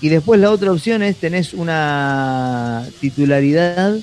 [0.00, 3.94] Y después la otra opción es tenés una titularidad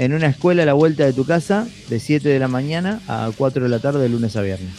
[0.00, 3.30] en una escuela a la vuelta de tu casa de 7 de la mañana a
[3.36, 4.72] 4 de la tarde de lunes a viernes.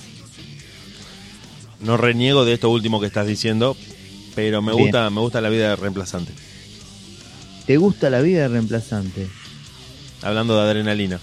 [1.80, 3.78] no reniego de esto último que estás diciendo,
[4.34, 4.84] pero me Bien.
[4.86, 6.32] gusta, me gusta la vida de reemplazante.
[7.68, 9.28] ¿Te gusta la vida de reemplazante?
[10.24, 11.20] Hablando de adrenalina.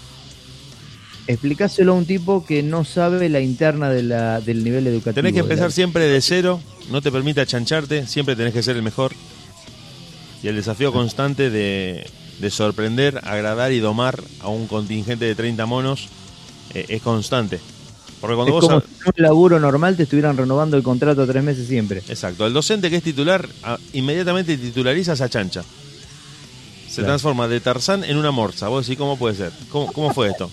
[1.27, 5.13] Explicáselo a un tipo que no sabe la interna de la, del nivel educativo.
[5.15, 8.75] Tenés que la- empezar siempre de cero, no te permite achancharte, siempre tenés que ser
[8.77, 9.11] el mejor.
[10.41, 15.65] Y el desafío constante de, de sorprender, agradar y domar a un contingente de 30
[15.65, 16.07] monos
[16.73, 17.59] eh, es constante.
[18.21, 18.67] Porque cuando Es vos...
[18.67, 21.99] como si en un laburo normal te estuvieran renovando el contrato a tres meses siempre.
[22.09, 25.63] Exacto, el docente que es titular a- inmediatamente titulariza esa chancha.
[26.87, 27.07] Se Claro.
[27.09, 28.67] transforma de Tarzán en una morsa.
[28.67, 29.51] Vos decís, ¿cómo puede ser?
[29.69, 30.49] ¿Cómo, cómo fue esto?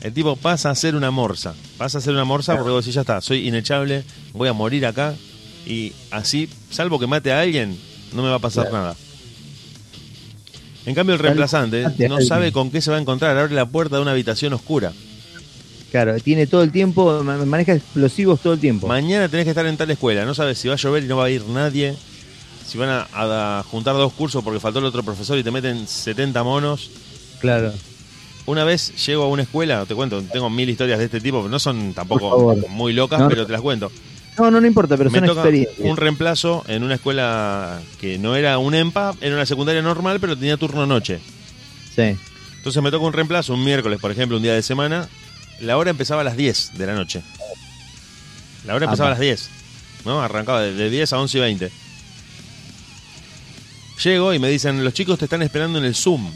[0.00, 1.54] El tipo pasa a ser una morsa.
[1.78, 4.86] Pasa a ser una morsa porque vos decís, ya está, soy inechable, voy a morir
[4.86, 5.14] acá.
[5.66, 7.76] Y así, salvo que mate a alguien,
[8.14, 8.84] no me va a pasar Claro.
[8.84, 8.96] nada.
[10.86, 13.36] En cambio, el reemplazante no sabe con qué se va a encontrar.
[13.36, 14.92] Abre la puerta de una habitación oscura.
[15.90, 18.86] Claro, tiene todo el tiempo, ma- maneja explosivos todo el tiempo.
[18.86, 20.24] Mañana tenés que estar en tal escuela.
[20.24, 21.94] No sabes si va a llover y no va a ir nadie.
[22.66, 25.86] Si van a, a juntar dos cursos porque faltó el otro profesor y te meten
[25.86, 26.90] 70 monos.
[27.40, 27.72] Claro.
[28.46, 31.48] Una vez llego a una escuela, te cuento, tengo mil historias de este tipo, pero
[31.48, 33.90] no son tampoco muy locas, No, pero te las cuento.
[34.38, 35.78] No, no, no importa, pero Me son toca experiencias.
[35.88, 40.36] un reemplazo en una escuela que no era un EMPA, era una secundaria normal, pero
[40.36, 41.20] tenía turno noche.
[41.94, 42.16] Sí.
[42.56, 45.08] Entonces me toca un reemplazo un miércoles, por ejemplo, un día de semana.
[45.60, 47.22] La hora empezaba a las 10 de la noche.
[48.66, 49.48] La hora empezaba a las 10.
[50.04, 50.20] ¿No?
[50.20, 51.70] Arrancaba de, de 10 a 11 y 20.
[54.04, 56.30] Llego y me dicen, los chicos te están esperando en el Zoom.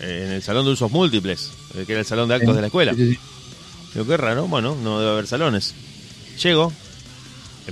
[0.00, 2.60] eh, En el salón de usos múltiples, eh, que era el salón de actos de
[2.60, 2.92] la escuela.
[2.94, 3.18] Sí, sí.
[3.94, 5.74] Digo, qué raro, bueno, no debe haber salones.
[6.42, 6.72] Llego,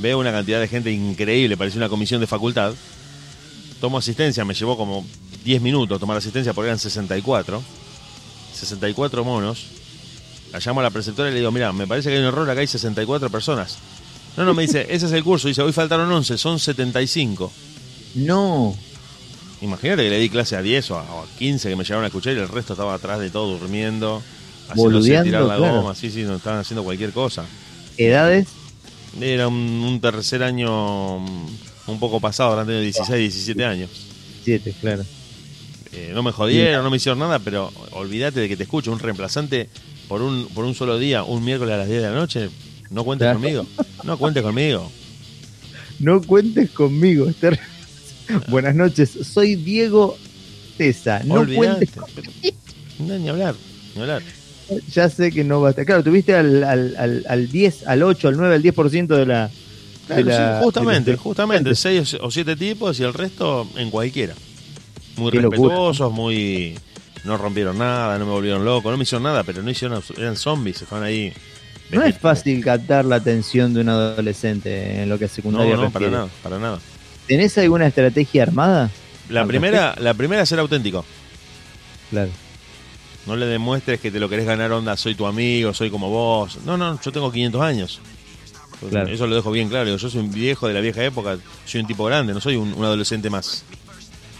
[0.00, 2.74] veo una cantidad de gente increíble, parecía una comisión de facultad.
[3.80, 5.04] Tomo asistencia, me llevó como
[5.44, 7.62] 10 minutos tomar asistencia porque eran 64.
[8.54, 9.66] 64 monos.
[10.52, 12.48] La llamo a la preceptora y le digo, mira, me parece que hay un error,
[12.48, 13.78] acá hay 64 personas.
[14.36, 15.48] No, no, me dice, ese es el curso.
[15.48, 17.52] Dice, hoy faltaron 11, son 75.
[18.16, 18.74] No.
[19.60, 22.04] Imagínate que le di clase a 10 o a, o a 15 que me llegaron
[22.04, 24.22] a escuchar y el resto estaba atrás de todo durmiendo,
[24.68, 25.82] haciéndose tirar la claro.
[25.82, 25.94] goma.
[25.94, 27.44] Sí, sí, no estaban haciendo cualquier cosa.
[27.98, 28.48] ¿Edades?
[29.20, 31.46] Era un, un tercer año mm,
[31.86, 33.90] un poco pasado, habrán tenido 16, 17 años.
[34.44, 35.04] Siete, claro.
[35.92, 38.98] Eh, no me jodieron, no me hicieron nada, pero olvídate de que te escucho un
[38.98, 39.68] reemplazante
[40.08, 42.50] por un, por un solo día, un miércoles a las 10 de la noche.
[42.90, 43.38] No cuentes Claro.
[43.40, 43.66] conmigo.
[44.02, 44.90] No cuentes conmigo.
[46.00, 47.28] No cuentes conmigo.
[47.28, 47.58] Esther.
[48.48, 50.18] Buenas noches, soy Diego
[50.76, 51.22] Tesa.
[51.24, 51.86] No olvídate.
[51.86, 52.54] cuentes
[52.98, 53.54] no, ni hablar,
[53.94, 54.22] ni hablar.
[54.92, 55.84] Ya sé que no va a estar.
[55.84, 59.50] Claro, tuviste al, al, al, al 10, al 8, al 9, al 10% de la.
[60.06, 63.90] Claro, de la- sí, justamente, la- justamente, seis o siete tipos y el resto en
[63.90, 64.34] cualquiera.
[65.16, 65.60] Muy Qué locura.
[65.74, 66.74] respetuosos, muy...
[67.24, 70.02] No rompieron nada, no me volvieron loco, no me hicieron nada, pero no hicieron...
[70.18, 71.32] Eran zombies, estaban ahí.
[71.90, 75.82] No es fácil captar la atención de un adolescente en lo que No, secundaria no,
[75.84, 76.10] refiere.
[76.10, 76.80] nada, para nada.
[77.26, 78.90] ¿Tenés alguna estrategia armada?
[79.30, 81.04] La primera, la primera es ser auténtico.
[82.10, 82.30] Claro.
[83.26, 86.58] No le demuestres que te lo querés ganar onda, soy tu amigo, soy como vos.
[86.64, 88.00] No, no, yo tengo 500 años.
[88.90, 89.08] Claro.
[89.08, 89.86] Eso lo dejo bien claro.
[89.86, 92.56] Digo, Yo soy un viejo de la vieja época, soy un tipo grande, no soy
[92.56, 93.64] un, un adolescente más.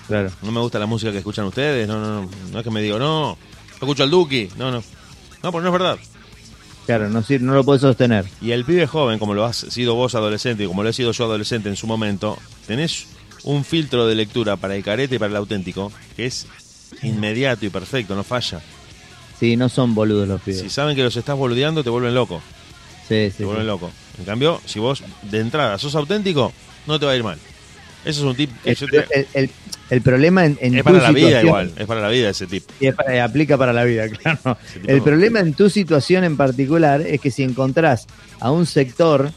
[0.07, 0.31] Claro.
[0.43, 2.31] No me gusta la música que escuchan ustedes, no, no, no.
[2.53, 3.39] No es que me digo, no,
[3.73, 4.51] escucho al Duki.
[4.57, 4.83] No, no.
[5.43, 5.99] No, porque no es verdad.
[6.87, 8.27] Claro, no, no lo podés sostener.
[8.43, 11.13] Y el pibe joven, como lo has sido vos adolescente y como lo he sido
[11.13, 13.07] yo adolescente en su momento, tenés
[13.45, 16.47] un filtro de lectura para el carete y para el auténtico que es
[17.03, 18.61] inmediato y perfecto, no falla.
[19.39, 20.61] Sí, no son boludos los pibes.
[20.61, 22.41] Si saben que los estás boludeando, te vuelven loco.
[23.09, 23.69] Sí, sí, Te vuelven sí.
[23.69, 23.91] loco.
[24.19, 26.53] En cambio, si vos de entrada sos auténtico,
[26.87, 27.39] no te va a ir mal.
[28.05, 29.51] Eso es un tip que El, yo te- el- el-
[29.91, 32.47] el problema en, en es tu para la vida igual, es para la vida ese
[32.47, 32.63] tip.
[32.81, 34.57] y es para- aplica para la vida, claro.
[34.87, 35.05] El no.
[35.05, 38.07] problema en tu situación en particular es que si encontrás
[38.41, 39.33] a un sector,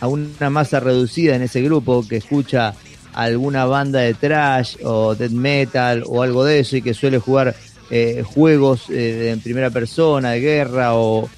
[0.00, 2.74] a una masa reducida en ese grupo que escucha
[3.22, 7.54] alguna banda de trash o death metal o algo de eso y que suele jugar
[7.90, 11.28] eh, juegos eh, en primera persona, de guerra o...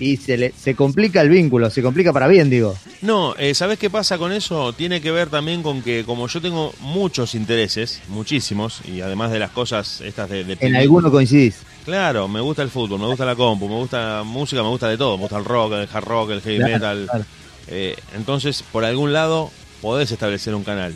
[0.00, 2.76] Y se, le, se complica el vínculo, se complica para bien, digo.
[3.02, 4.72] No, eh, ¿sabés qué pasa con eso?
[4.72, 9.38] Tiene que ver también con que como yo tengo muchos intereses, muchísimos, y además de
[9.38, 10.42] las cosas estas de...
[10.42, 11.58] de En alguno coincidís.
[11.84, 14.88] Claro, me gusta el fútbol, me gusta la compu, me gusta la música, me gusta
[14.88, 17.06] de todo, me gusta el rock, el hard rock, el heavy Claro, metal.
[17.08, 17.24] claro.
[17.68, 20.94] Eh, entonces, por algún lado, podés establecer un canal.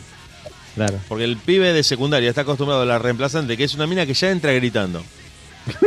[0.73, 0.99] Claro.
[1.07, 4.13] Porque el pibe de secundaria está acostumbrado a la reemplazante, que es una mina que
[4.15, 5.03] ya entra gritando.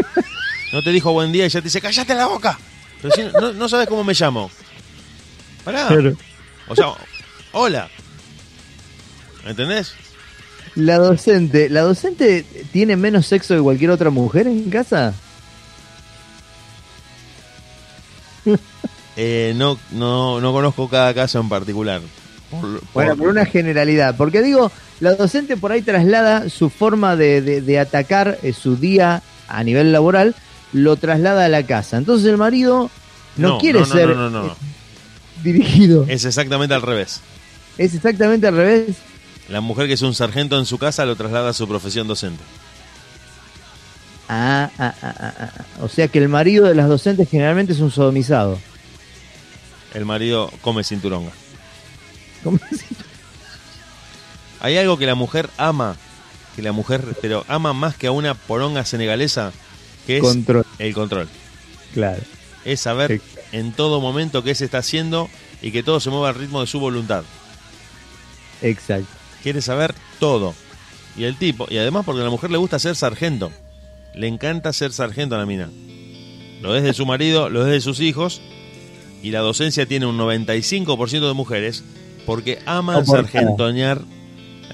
[0.72, 2.56] No te dijo buen día y ya te dice, ¡cállate la boca!
[3.02, 4.48] Pero si no, no sabes cómo me llamo.
[5.64, 5.88] Pará.
[6.68, 6.92] O sea,
[7.50, 7.88] hola.
[9.44, 9.94] ¿Entendés?
[10.76, 15.12] La docente, ¿la docente tiene menos sexo que cualquier otra mujer en casa?
[19.16, 22.00] Eh, no, no, no conozco cada caso en particular.
[22.50, 24.16] Por- Bueno, por- una generalidad.
[24.16, 28.76] Porque digo, la docente por ahí traslada su forma de, de- de atacar eh, su
[28.76, 30.34] día a nivel laboral,
[30.72, 31.96] lo traslada a la casa.
[31.96, 32.90] Entonces el marido
[33.36, 34.50] no, quiere no, no, ser eh,
[35.42, 36.04] dirigido.
[36.08, 37.20] Es exactamente al revés.
[37.78, 38.96] Es exactamente al revés.
[39.48, 42.42] La mujer que es un sargento en su casa lo traslada a su profesión docente.
[44.28, 45.64] Ah, ah, ah, ah, ah.
[45.82, 48.58] O sea que el marido de las docentes generalmente es un sodomizado.
[49.92, 51.32] El marido come cinturonga.
[54.60, 55.96] Hay algo que la mujer ama,
[56.54, 59.52] que la mujer, pero ama más que a una poronga senegalesa,
[60.06, 60.66] que es Control.
[60.78, 61.28] el control.
[61.94, 62.22] Claro.
[62.64, 63.20] Es saber
[63.52, 65.30] en todo momento qué se está haciendo
[65.62, 67.24] y que todo se mueva al ritmo de su voluntad.
[68.62, 69.06] Exacto.
[69.42, 70.54] Quiere saber todo.
[71.16, 73.50] Y el tipo, y además porque a la mujer le gusta ser sargento.
[74.14, 75.70] Le encanta ser sargento a la mina.
[76.60, 78.42] Lo es de su marido, lo es de sus hijos.
[79.22, 81.82] Y la docencia tiene un 95% de mujeres
[82.26, 84.00] porque aman sargentonear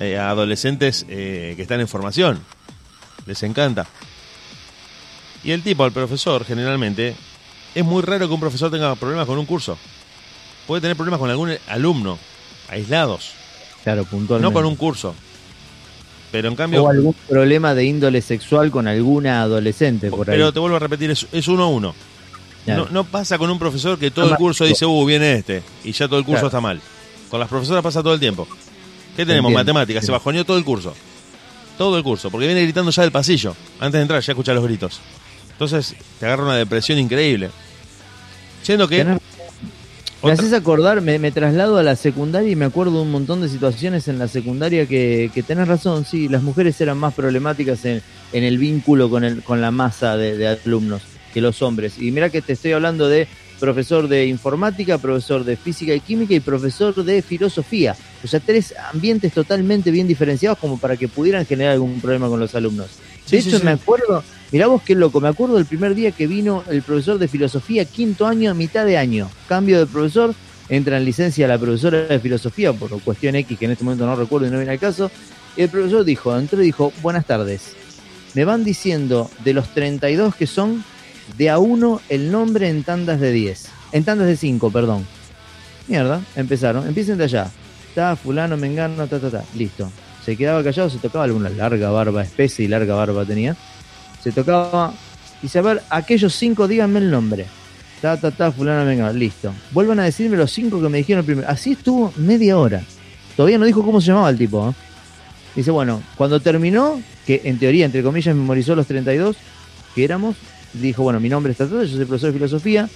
[0.01, 2.41] eh, a adolescentes eh, que están en formación.
[3.27, 3.87] Les encanta.
[5.43, 7.15] Y el tipo, al profesor, generalmente,
[7.75, 9.79] es muy raro que un profesor tenga problemas con un curso.
[10.67, 12.19] Puede tener problemas con algún alumno,
[12.69, 13.33] aislados.
[13.85, 14.49] Claro, puntualmente.
[14.49, 15.15] No con un curso.
[16.33, 20.37] Pero en cambio, o algún problema de índole sexual con alguna adolescente por ahí.
[20.37, 21.95] pero te vuelvo a repetir, es, es uno a uno.
[22.65, 22.87] Claro.
[22.87, 25.93] No, no pasa con un profesor que todo el curso dice, uh, viene este, y
[25.93, 26.47] ya todo el curso Claro.
[26.49, 26.81] está mal.
[27.31, 28.47] Con las profesoras pasa todo el tiempo.
[29.17, 29.51] ¿Qué tenemos?
[29.51, 29.73] Entiendo.
[29.73, 30.95] Matemáticas, se bajoneó todo el curso.
[31.79, 33.55] Todo el curso, porque viene gritando ya del pasillo.
[33.81, 35.01] Antes de entrar ya escucha los gritos.
[35.53, 37.51] Entonces te agarra una depresión increíble.
[38.63, 39.05] Siendo que...
[39.05, 39.21] Tenés-
[40.23, 43.41] Me haces acordar, me, me traslado a la secundaria y me acuerdo de un montón
[43.43, 47.85] de situaciones en la secundaria que, que tenés razón, sí, las mujeres eran más problemáticas
[47.85, 51.99] en, en el vínculo con, el, con la masa de, de alumnos que los hombres.
[51.99, 53.29] Y mira que te estoy hablando de
[53.59, 57.97] profesor de informática, profesor de física y química y profesor de filosofía.
[58.23, 62.41] O sea, tres ambientes totalmente bien diferenciados como para que pudieran generar algún problema con
[62.41, 62.89] los alumnos.
[63.31, 63.65] De Sí, hecho, sí.
[63.65, 67.19] me acuerdo, mirá vos qué loco, me acuerdo del primer día que vino el profesor
[67.19, 69.29] de filosofía, quinto año, mitad de año.
[69.49, 70.35] Cambio de profesor,
[70.69, 74.17] entra en licencia la profesora de filosofía por cuestión X, que en este momento no
[74.17, 75.11] recuerdo y no viene al caso.
[75.57, 77.73] Y el profesor dijo, entró y dijo, buenas tardes.
[78.35, 80.85] Me van diciendo de los 32 que son,
[81.37, 83.69] de a uno el nombre en tandas de 10.
[83.93, 85.07] En tandas de 5, perdón.
[85.89, 86.87] Mierda, empezaron.
[86.87, 87.51] Empiecen de allá.
[87.89, 89.45] Está fulano, mengano, ta, ta, ta.
[89.55, 89.91] Listo.
[90.25, 93.57] Se quedaba callado, se tocaba alguna larga barba, espesa y larga barba tenía.
[94.23, 94.93] Se tocaba.
[95.41, 97.47] Dice, a ver, aquellos cinco, díganme el nombre.
[98.01, 99.13] Ta, ta, ta, fulano, mengano.
[99.13, 99.53] Listo.
[99.71, 101.49] Vuelvan a decirme los cinco que me dijeron primero.
[101.49, 102.83] Así estuvo media hora.
[103.37, 104.71] Todavía no dijo cómo se llamaba el tipo.
[104.71, 104.73] ¿eh?
[105.55, 109.37] Dice, bueno, cuando terminó, que en teoría, entre comillas, memorizó los 32
[109.95, 110.37] que éramos,
[110.81, 112.89] dijo, bueno, mi nombre está todo, yo soy profesor de filosofía.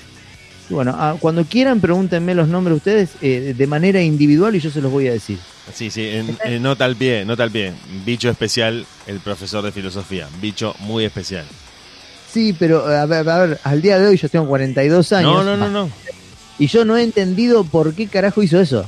[0.69, 4.71] Y bueno, ah, cuando quieran, pregúntenme los nombres ustedes eh, de manera individual y yo
[4.71, 5.39] se los voy a decir.
[5.75, 7.73] Sí, sí, en, en nota al pie, nota al pie.
[8.05, 10.29] Bicho especial, el profesor de filosofía.
[10.41, 11.45] Bicho muy especial.
[12.33, 15.33] Sí, pero a ver, a ver, al día de hoy yo tengo 42 años.
[15.33, 15.91] No, no, no, no.
[16.61, 18.83] Y yo no he entendido por qué carajo hizo eso.
[18.83, 18.87] Es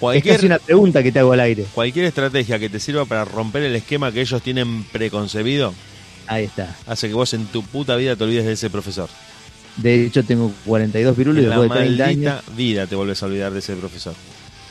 [0.00, 1.64] Cualquier, casi una pregunta que te hago al aire.
[1.72, 5.72] cualquier estrategia que te sirva para romper el esquema que ellos tienen preconcebido
[6.26, 6.74] Ahí está.
[6.86, 9.08] hace que vos en tu puta vida te olvides de ese profesor.
[9.76, 12.56] De hecho, tengo 42 pirulos y después de 30 maldita años.
[12.56, 14.14] vida te vuelves a olvidar de ese profesor.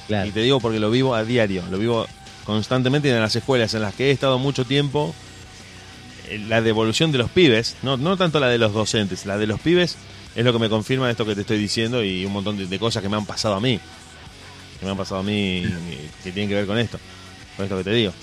[0.08, 0.28] Claro.
[0.28, 2.06] Y te digo porque lo vivo a diario, lo vivo
[2.46, 5.14] constantemente en las escuelas en las que he estado mucho tiempo.
[6.30, 9.48] eh, La devolución de los pibes, no, no tanto la de los docentes, la de
[9.48, 9.96] los pibes
[10.36, 12.80] es lo que me confirma esto que te estoy diciendo y un montón de, de
[12.80, 13.80] cosas que me han pasado a mí.
[14.80, 15.64] Que me han pasado a mí
[16.24, 17.00] que tienen que ver con esto.
[17.58, 18.14] Con esto que te digo.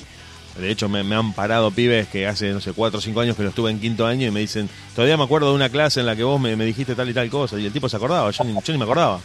[0.59, 3.37] De hecho, me, me han parado pibes que hace, no sé, cuatro o cinco años
[3.37, 6.01] que los tuve en quinto año y me dicen, todavía me acuerdo de una clase
[6.01, 7.59] en la que vos me, me dijiste tal y tal cosa.
[7.59, 9.21] Y el tipo se acordaba, yo ni, yo ni me acordaba.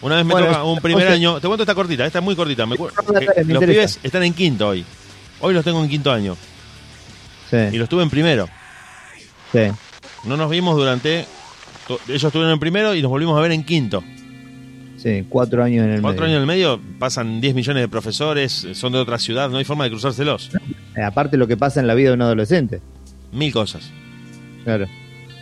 [0.00, 2.34] Una vez me Bueno, toca un primer año, te cuento esta cortita, esta es muy
[2.34, 2.66] cortita.
[2.66, 4.84] Me que los pibes están en quinto hoy.
[5.40, 6.36] Hoy los tengo en quinto año.
[7.52, 8.48] Y Sí, los tuve en primero.
[9.52, 9.60] sí.
[10.24, 11.26] No nos vimos durante...
[12.08, 14.04] Ellos estuvieron en primero y nos volvimos a ver en quinto.
[15.02, 16.36] Sí, cuatro años en el Cuatro medio.
[16.36, 19.64] años en el medio, pasan 10 millones de profesores, son de otra ciudad, no hay
[19.64, 20.50] forma de cruzárselos.
[20.96, 22.80] Eh, aparte lo que pasa en la vida de un adolescente.
[23.32, 23.90] Mil cosas.
[24.62, 24.86] Claro.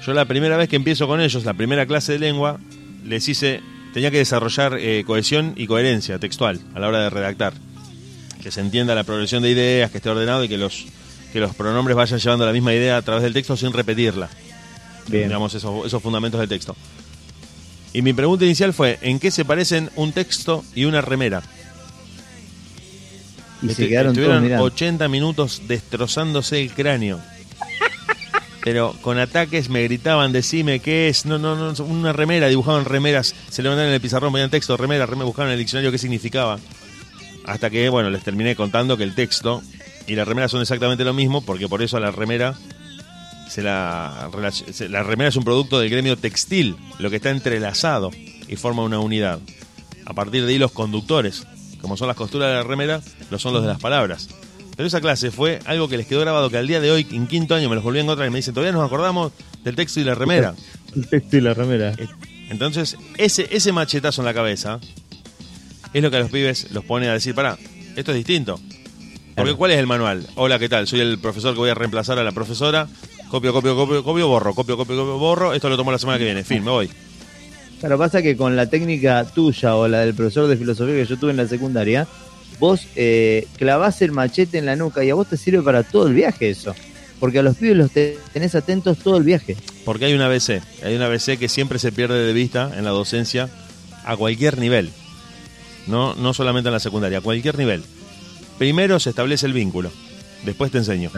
[0.06, 2.58] Yo la primera vez que empiezo con ellos, la primera clase de lengua,
[3.04, 3.60] les hice,
[3.92, 7.52] tenía que desarrollar eh, cohesión y coherencia textual a la hora de redactar.
[8.42, 10.86] Que se entienda la progresión de ideas, que esté ordenado y que los,
[11.34, 14.30] que los pronombres vayan llevando la misma idea a través del texto sin repetirla.
[15.08, 15.24] Bien.
[15.28, 16.74] Digamos, esos, esos fundamentos del texto.
[17.92, 21.42] Y mi pregunta inicial fue, ¿en qué se parecen un texto y una remera?
[23.62, 24.64] Y se Estu- quedaron todos estuvieron mirando.
[24.64, 27.20] 80 minutos destrozándose el cráneo.
[28.62, 33.34] Pero con ataques me gritaban, decime qué es, no, no, no, una remera, dibujaban remeras,
[33.48, 36.58] se levantaban en el pizarrón, ponían texto, remera, remera, buscaban en el diccionario qué significaba.
[37.46, 39.62] Hasta que, bueno, les terminé contando que el texto
[40.06, 42.54] y la remera son exactamente lo mismo, porque por eso a la remera
[43.50, 44.30] se la,
[45.02, 48.10] remera es un producto del gremio textil, lo que está entrelazado
[48.46, 49.40] y forma una unidad.
[50.06, 51.46] A partir de ahí los conductores,
[51.80, 54.28] como son las costuras de la remera, lo son los de las palabras.
[54.76, 57.26] Pero esa clase fue algo que les quedó grabado que al día de hoy, en
[57.26, 59.32] quinto año, me los volví a encontrar y me dicen, todavía nos acordamos
[59.64, 60.54] del texto y la remera.
[60.94, 61.92] El texto y la remera.
[61.98, 62.08] Eh,
[62.50, 64.78] Entonces, ese, ese machetazo en la cabeza
[65.92, 67.58] es lo que a los pibes los pone a decir, pará,
[67.96, 68.60] esto es distinto.
[69.34, 69.54] Porque.
[69.54, 70.26] ¿cuál es el manual?
[70.36, 70.86] Hola, ¿qué tal?
[70.86, 72.88] Soy el profesor que voy a reemplazar a la profesora.
[73.30, 75.52] Copio, copio, copio, copio, borro, copio, copio, copio, borro.
[75.54, 76.42] Esto lo tomo la semana que viene.
[76.44, 76.90] Fin, me voy.
[77.78, 81.16] Claro, pasa que con la técnica tuya o la del profesor de filosofía que yo
[81.18, 82.06] tuve en la secundaria,
[82.58, 86.08] vos eh, clavás el machete en la nuca y a vos te sirve para todo
[86.08, 86.74] el viaje eso.
[87.20, 89.56] Porque a los pibes los te- tenés atentos todo el viaje.
[89.84, 90.60] Porque hay una ABC.
[90.82, 93.48] Hay una ABC que siempre se pierde de vista en la docencia
[94.04, 94.90] a cualquier nivel.
[95.86, 97.82] No, no solamente en la secundaria, a cualquier nivel.
[98.58, 99.90] Primero se establece el vínculo.
[100.44, 101.10] Después te enseño.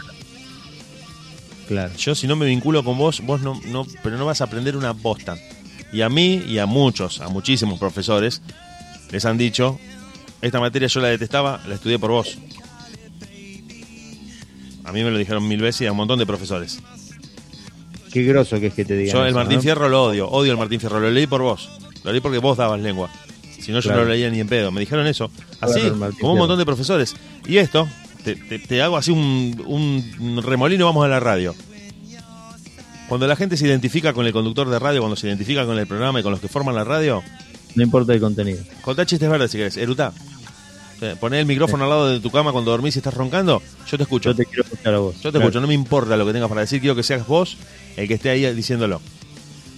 [1.67, 1.93] Claro.
[1.95, 4.75] Yo si no me vinculo con vos, vos no, no, pero no vas a aprender
[4.75, 5.37] una bosta.
[5.91, 8.41] Y a mí y a muchos, a muchísimos profesores,
[9.11, 9.79] les han dicho,
[10.41, 12.37] esta materia yo la detestaba, la estudié por vos.
[14.83, 16.79] A mí me lo dijeron mil veces y a un montón de profesores.
[18.11, 19.13] Qué groso que es que te digan.
[19.15, 19.61] Yo el eso, Martín ¿no?
[19.61, 21.69] Fierro lo odio, odio el Martín Fierro, lo leí por vos.
[22.03, 23.09] Lo leí porque vos dabas lengua.
[23.59, 24.71] Si no, yo no lo leía ni en pedo.
[24.71, 25.31] Me dijeron eso.
[25.61, 27.15] Así, Claro, como un montón de profesores.
[27.47, 27.87] Y esto,
[28.23, 31.55] te, te- te hago así un, un remolino, vamos a la radio.
[33.07, 35.85] Cuando la gente se identifica con el conductor de radio, cuando se identifica con el
[35.87, 37.21] programa y con los que forman la radio,
[37.75, 38.63] No importa el contenido.
[38.81, 39.77] contá chistes verdes si querés.
[39.77, 40.13] Erutá.
[40.95, 43.61] O sea, Poné el micrófono al lado de tu cama cuando dormís y estás roncando,
[43.89, 44.29] yo te escucho.
[44.31, 45.15] Yo te quiero escuchar a vos.
[45.21, 47.57] Yo te escucho, no me importa lo que tengas para decir, quiero que seas vos
[47.97, 49.01] el que esté ahí diciéndolo.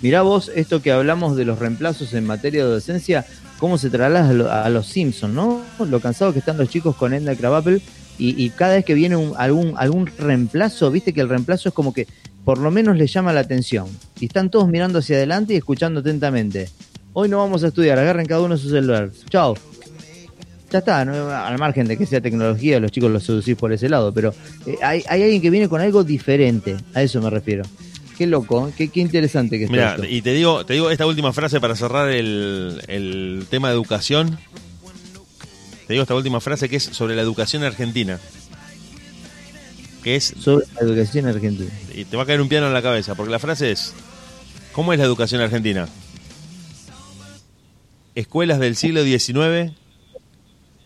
[0.01, 3.25] Mirá vos esto que hablamos de los reemplazos en materia de docencia,
[3.59, 5.61] cómo se traslada a, lo- a los Simpsons, ¿no?
[5.79, 7.81] Lo cansados que están los chicos con Edna Krabappel
[8.17, 11.75] y, y cada vez que viene un- algún, algún reemplazo, viste que el reemplazo es
[11.75, 12.07] como que
[12.43, 13.87] por lo menos les llama la atención.
[14.19, 16.69] Y están todos mirando hacia adelante y escuchando atentamente.
[17.13, 19.09] Hoy no vamos a estudiar, agarren cada uno su celular.
[19.29, 19.55] Chao.
[20.71, 21.29] Ya está, ¿no?
[21.29, 24.33] al margen de que sea tecnología, los chicos los seducís por ese lado, pero
[24.65, 27.63] eh, hay, hay alguien que viene con algo diferente, a eso me refiero.
[28.17, 28.73] Qué loco, ¿eh?
[28.75, 31.75] qué, qué interesante que está Mira, y te digo, te digo esta última frase para
[31.75, 34.37] cerrar el, el tema de educación.
[35.87, 38.19] Te digo esta última frase que es sobre la educación argentina.
[40.03, 41.71] Que es, sobre la educación argentina.
[41.93, 43.93] y te va a caer un piano en la cabeza, porque la frase es,
[44.71, 45.87] ¿cómo es la educación argentina?
[48.13, 49.73] Escuelas del siglo XIX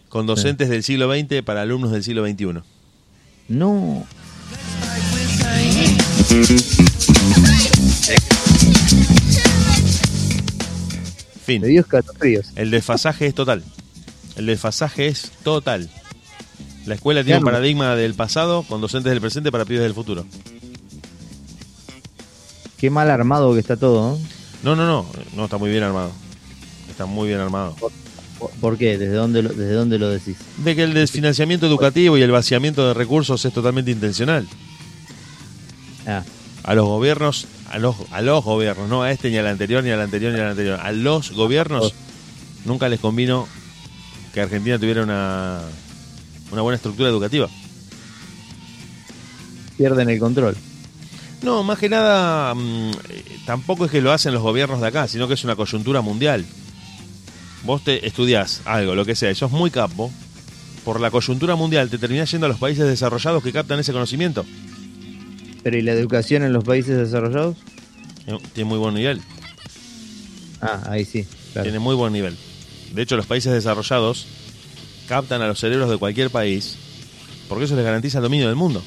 [0.09, 2.61] con docentes del siglo XX para alumnos del siglo XXI.
[3.49, 4.05] No,
[11.45, 11.61] Fin.
[11.61, 12.51] me dio escalofríos.
[12.55, 13.63] El desfasaje es total.
[14.35, 15.89] El desfasaje es total.
[16.85, 20.25] La escuela tiene un paradigma del pasado con docentes del presente para pibes del futuro.
[22.77, 24.17] Qué mal armado que está todo.
[24.63, 24.75] ¿no?
[24.75, 25.05] No, no, no.
[25.35, 26.11] No está muy bien armado.
[26.89, 27.75] Está muy bien armado.
[27.79, 27.91] ¿Por-
[28.61, 28.97] ¿Por qué?
[28.97, 30.37] ¿Desde dónde, lo, ¿Desde dónde lo decís?
[30.63, 34.47] De que el desfinanciamiento educativo y el vaciamiento de recursos es totalmente intencional.
[36.07, 36.23] Ah,
[36.63, 39.89] A los gobiernos, a los, a los gobiernos, no a este ni al anterior, ni
[39.89, 40.79] al anterior, ni al anterior.
[40.81, 41.93] A los gobiernos
[42.63, 43.45] nunca les convino
[44.33, 45.59] que Argentina tuviera una,
[46.51, 47.47] una buena estructura educativa.
[49.77, 50.55] pierden el control.
[51.41, 55.07] No, más que nada, mm, eh, tampoco es que lo hacen los gobiernos de acá,
[55.07, 56.45] sino que es una coyuntura mundial.
[57.63, 60.11] Vos te estudiás algo, lo que sea, y sos muy capo,
[60.83, 64.45] por la coyuntura mundial te terminás yendo a los países desarrollados que captan ese conocimiento.
[65.63, 67.57] Pero ¿y la educación en los países desarrollados?
[68.27, 69.21] Eh, Tiene muy buen nivel.
[70.61, 71.25] Ah, ahí sí.
[71.53, 71.63] claro.
[71.63, 72.35] Tiene muy buen nivel.
[72.93, 74.25] De hecho, los países desarrollados
[75.07, 76.75] captan a los cerebros de cualquier país
[77.47, 78.83] porque eso les garantiza el dominio del mundo.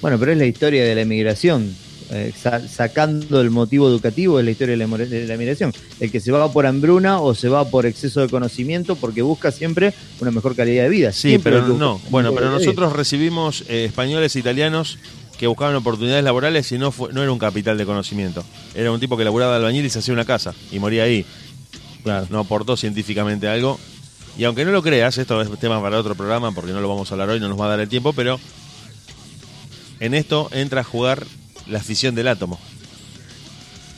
[0.00, 1.74] Bueno, pero es la historia de la emigración.
[2.10, 5.72] Eh, sa- sacando el motivo educativo es la historia de la, emo- de la emigración.
[6.00, 9.50] El que se va por hambruna o se va por exceso de conocimiento porque busca
[9.50, 11.12] siempre una mejor calidad de vida.
[11.12, 12.00] Sí, Siempre pero no.
[12.10, 14.98] Bueno, pero nosotros recibimos eh, españoles e italianos
[15.38, 18.44] que buscaban oportunidades laborales y no, fue, no era un capital de conocimiento.
[18.74, 21.24] Era un tipo que laburaba albañil y se hacía una casa y moría ahí.
[22.04, 22.26] Claro.
[22.30, 23.80] No aportó científicamente algo.
[24.38, 27.10] Y aunque no lo creas, esto es tema para otro programa porque no lo vamos
[27.10, 28.38] a hablar hoy, no nos va a dar el tiempo, pero
[30.00, 31.24] en esto entra a jugar
[31.68, 32.58] la fisión del átomo.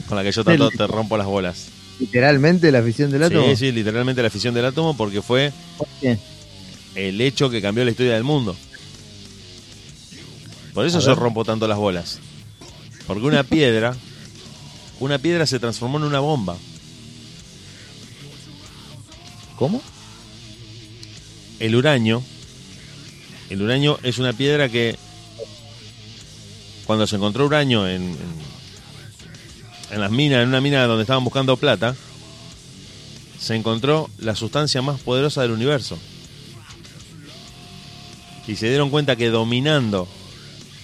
[0.08, 1.66] Con la que yo tanto te rompo las bolas.
[1.98, 3.46] Literalmente la afición del átomo.
[3.48, 6.18] Sí, sí, literalmente la fisión del átomo porque fue ¿Por qué?
[6.94, 8.54] el hecho que cambió la historia del mundo.
[10.74, 11.18] Por eso A yo ver.
[11.18, 12.18] rompo tanto las bolas.
[13.06, 13.96] Porque una piedra,
[15.00, 16.56] una piedra se transformó en una bomba.
[19.56, 19.82] ¿Cómo?
[21.58, 22.22] El uranio,
[23.48, 24.98] el uranio es una piedra que
[26.84, 28.16] cuando se encontró uranio en,
[29.90, 31.96] en, las minas, en una mina donde estaban buscando plata,
[33.38, 35.98] se encontró la sustancia más poderosa del universo.
[38.46, 40.06] Y se dieron cuenta que dominando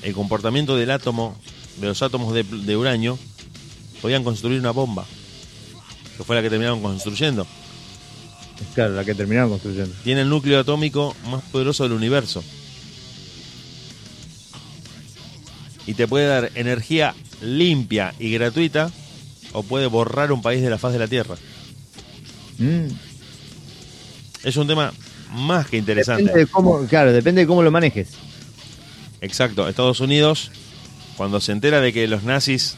[0.03, 1.37] el comportamiento del átomo,
[1.77, 3.19] de los átomos de, de uranio,
[4.01, 5.05] podían construir una bomba.
[6.17, 7.47] Que fue la que terminaron construyendo.
[8.75, 9.95] Claro, la que terminaron construyendo.
[10.05, 12.43] Tiene el núcleo atómico más poderoso del universo.
[15.87, 18.91] Y te puede dar energía limpia y gratuita
[19.53, 21.37] o puede borrar un país de la faz de la Tierra.
[22.59, 22.87] Mm.
[24.45, 24.93] Es un tema
[25.33, 26.25] más que interesante.
[26.25, 28.11] Depende de cómo, claro, depende de cómo lo manejes.
[29.21, 29.69] Exacto.
[29.69, 30.51] Estados Unidos,
[31.17, 32.77] cuando se entera de que los nazis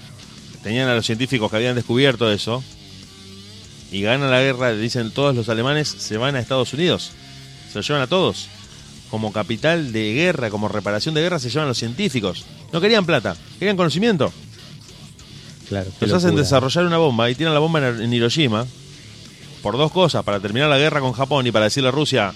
[0.63, 2.63] tenían a los científicos que habían descubierto eso,
[3.95, 7.13] y ganan la guerra, dicen todos los alemanes, se van a Estados Unidos.
[7.71, 8.49] Se los llevan a todos.
[9.09, 12.45] Como capital de guerra, como reparación de guerra, se llevan a los científicos.
[12.73, 14.33] No querían plata, querían conocimiento.
[15.69, 15.93] Claro.
[16.01, 18.67] Los hacen desarrollar una bomba y tiran la bomba en, Hiroshima
[19.63, 22.35] por dos cosas, para terminar la guerra con Japón y para decirle a Rusia,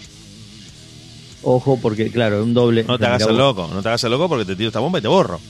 [1.43, 2.85] Ojo, porque claro, un doble.
[2.85, 5.01] no te hagas el loco, no te hagas el loco porque te tiro esta bomba
[5.01, 5.41] y te borro.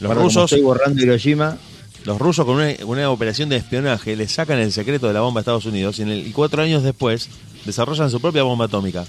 [0.00, 1.58] Los rusos, Estoy borrando Hiroshima.
[2.04, 5.42] Los rusos con una, operación de espionaje le sacan el secreto de la bomba a
[5.42, 7.28] Estados Unidos y, en el- y cuatro años después
[7.64, 9.04] desarrollan su propia bomba atómica.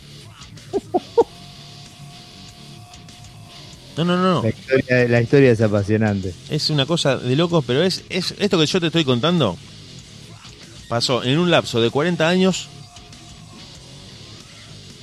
[3.98, 4.44] No, no, no, no.
[4.44, 6.34] La historia, la historia es apasionante.
[6.50, 9.58] Es una cosa de locos, pero es, es esto que yo te estoy contando
[10.90, 12.68] pasó en un lapso de 40 años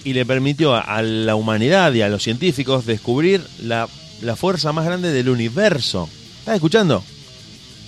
[0.04, 3.88] y le permitió a, a la humanidad y a los científicos descubrir la,
[4.22, 6.08] la fuerza más grande del universo.
[6.40, 7.02] ¿Estás escuchando?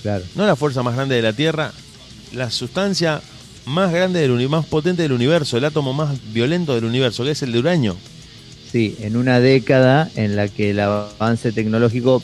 [0.03, 0.24] Claro.
[0.34, 1.72] No la fuerza más grande de la Tierra,
[2.32, 3.22] la sustancia
[3.66, 7.42] más grande del más potente del universo, el átomo más violento del universo, que es
[7.42, 7.96] el de uranio.
[8.70, 12.22] Sí, en una década en la que el avance tecnológico,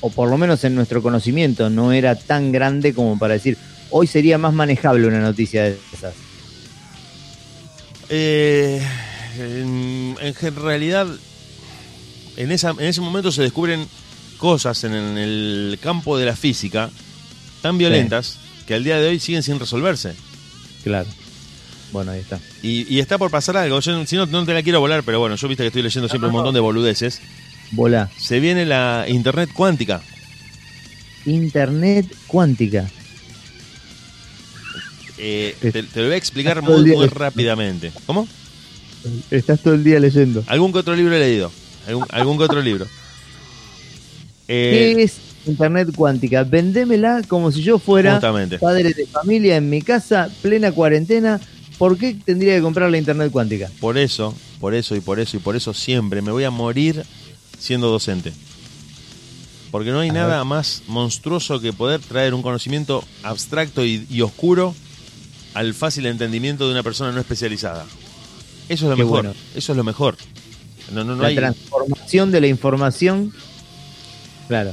[0.00, 3.58] o por lo menos en nuestro conocimiento, no era tan grande como para decir,
[3.90, 6.14] hoy sería más manejable una noticia de esas.
[8.08, 8.82] Eh,
[9.38, 11.06] en, en realidad,
[12.36, 13.86] en, esa, en ese momento se descubren
[14.44, 16.90] cosas en, el campo de la física
[17.62, 18.36] tan violentas
[18.66, 20.12] que al día de hoy siguen sin resolverse.
[20.82, 21.08] Claro.
[21.92, 22.38] Bueno, ahí está.
[22.62, 23.80] Y, y está por pasar algo.
[23.80, 26.10] Yo, si no, no te la quiero volar, pero bueno, yo viste que estoy leyendo
[26.10, 27.22] siempre un montón de boludeces.
[27.70, 28.10] Bola.
[28.18, 30.02] Se viene la Internet cuántica.
[31.24, 32.90] Internet cuántica.
[35.16, 37.92] Eh, te, te lo voy a explicar muy, muy rápidamente.
[38.04, 38.28] ¿Cómo?
[39.30, 40.44] Estás todo el día leyendo.
[40.48, 41.50] Algún que otro libro he leído.
[41.88, 42.86] Algún, algún que otro libro.
[44.48, 45.16] Eh, ¿Qué es
[45.46, 46.44] Internet cuántica?
[46.44, 48.58] Vendémela como si yo fuera Justamente.
[48.58, 51.40] padre de familia en mi casa, plena cuarentena.
[51.78, 53.70] ¿Por qué tendría que comprar la Internet cuántica?
[53.80, 57.04] Por eso, por eso y por eso y por eso siempre me voy a morir
[57.58, 58.32] siendo docente.
[59.70, 60.44] Porque no hay A nada ver.
[60.46, 64.72] más monstruoso que poder traer un conocimiento abstracto y, y oscuro
[65.54, 67.84] al fácil entendimiento de una persona no especializada.
[68.68, 69.24] Eso es lo Qué mejor.
[69.24, 69.34] bueno.
[69.56, 70.16] Eso es lo mejor.
[70.92, 71.34] No, no, no la hay.
[71.36, 73.32] transformación de la información.
[74.48, 74.72] Claro.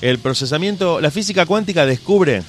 [0.00, 2.42] El procesamiento, la física cuántica descubre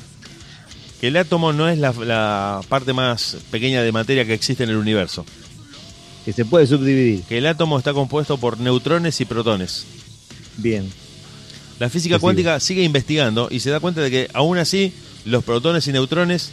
[1.00, 4.72] que el átomo no es la, la parte más pequeña de materia que existe en
[4.72, 5.26] el universo.
[6.26, 7.24] Que se puede subdividir.
[7.24, 9.86] Que el átomo está compuesto por neutrones y protones.
[10.58, 10.92] Bien.
[11.80, 14.92] La física cuántica sigue investigando y se da cuenta de que aún así
[15.26, 16.52] los protones y neutrones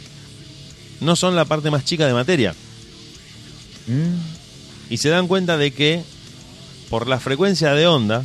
[1.01, 2.53] no son la parte más chica de materia.
[3.87, 6.03] Mm, Y se dan cuenta de que
[6.89, 8.23] por la frecuencia de onda,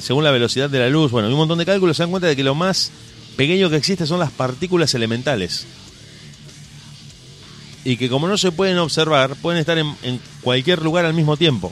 [0.00, 2.36] según la velocidad de la luz, bueno, un montón de cálculos, se dan cuenta de
[2.36, 2.90] que lo más
[3.36, 5.66] pequeño que existe son las partículas elementales.
[7.84, 11.36] Y que como no se pueden observar, pueden estar en, en cualquier lugar al mismo
[11.36, 11.70] tiempo.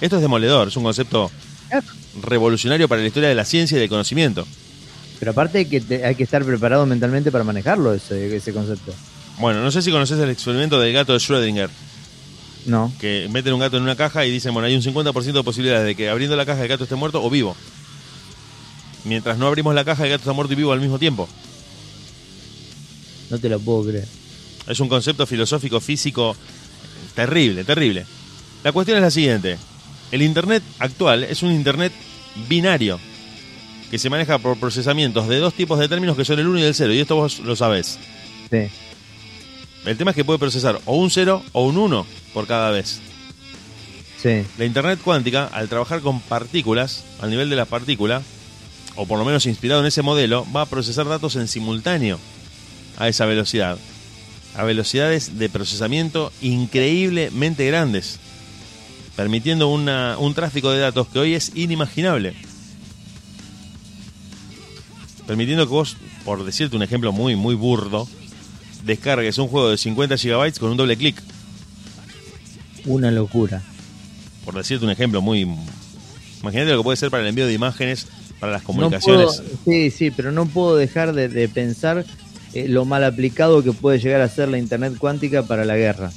[0.00, 1.30] Esto es demoledor, es un concepto
[2.22, 4.46] revolucionario para la historia de la ciencia y del conocimiento.
[5.18, 8.92] Pero aparte hay que, te- hay que estar preparado mentalmente para manejarlo, ese, ese concepto.
[9.38, 11.70] Bueno, no sé si conoces el experimento del gato de Schrödinger,
[12.66, 12.92] No.
[12.98, 15.86] que meten un gato en una caja y dicen, bueno, hay un 50% de posibilidades
[15.86, 17.56] de que abriendo la caja el gato esté muerto o vivo.
[19.04, 21.28] Mientras no abrimos la caja, el gato está muerto y vivo al mismo tiempo.
[23.30, 24.08] No te lo puedo creer.
[24.66, 26.34] Es un concepto filosófico, físico
[27.14, 28.06] terrible, terrible.
[28.62, 29.58] La cuestión es la siguiente.
[30.10, 31.92] El Internet actual es un Internet
[32.48, 32.98] binario
[33.90, 36.62] que se maneja por procesamientos de dos tipos de términos que son el 1 y
[36.62, 37.98] el 0, y esto vos lo sabés.
[38.50, 38.68] Sí.
[39.86, 43.00] El tema es que puede procesar o un 0 o un 1 por cada vez.
[44.22, 44.42] Sí.
[44.56, 48.22] La Internet cuántica, al trabajar con partículas, al nivel de la partícula,
[48.96, 52.18] o por lo menos inspirado en ese modelo, va a procesar datos en simultáneo
[52.96, 53.76] a esa velocidad.
[54.56, 58.18] A velocidades de procesamiento increíblemente grandes,
[59.16, 62.34] permitiendo una- un tráfico de datos que hoy es inimaginable.
[65.26, 68.08] Permitiendo que vos, por decirte un ejemplo muy, muy burdo,
[68.84, 71.16] descargues un juego de 50 GB con un doble clic.
[72.86, 73.62] Una locura.
[74.44, 75.46] por decirte un ejemplo muy...
[76.42, 78.06] Imagínate lo que puede ser para el envío de imágenes,
[78.38, 79.26] para las No comunicaciones.
[79.40, 82.04] puedo- sí, sí, pero no puedo dejar de, de pensar
[82.52, 86.12] eh, lo mal aplicado que puede llegar a ser la Internet cuántica para la guerra.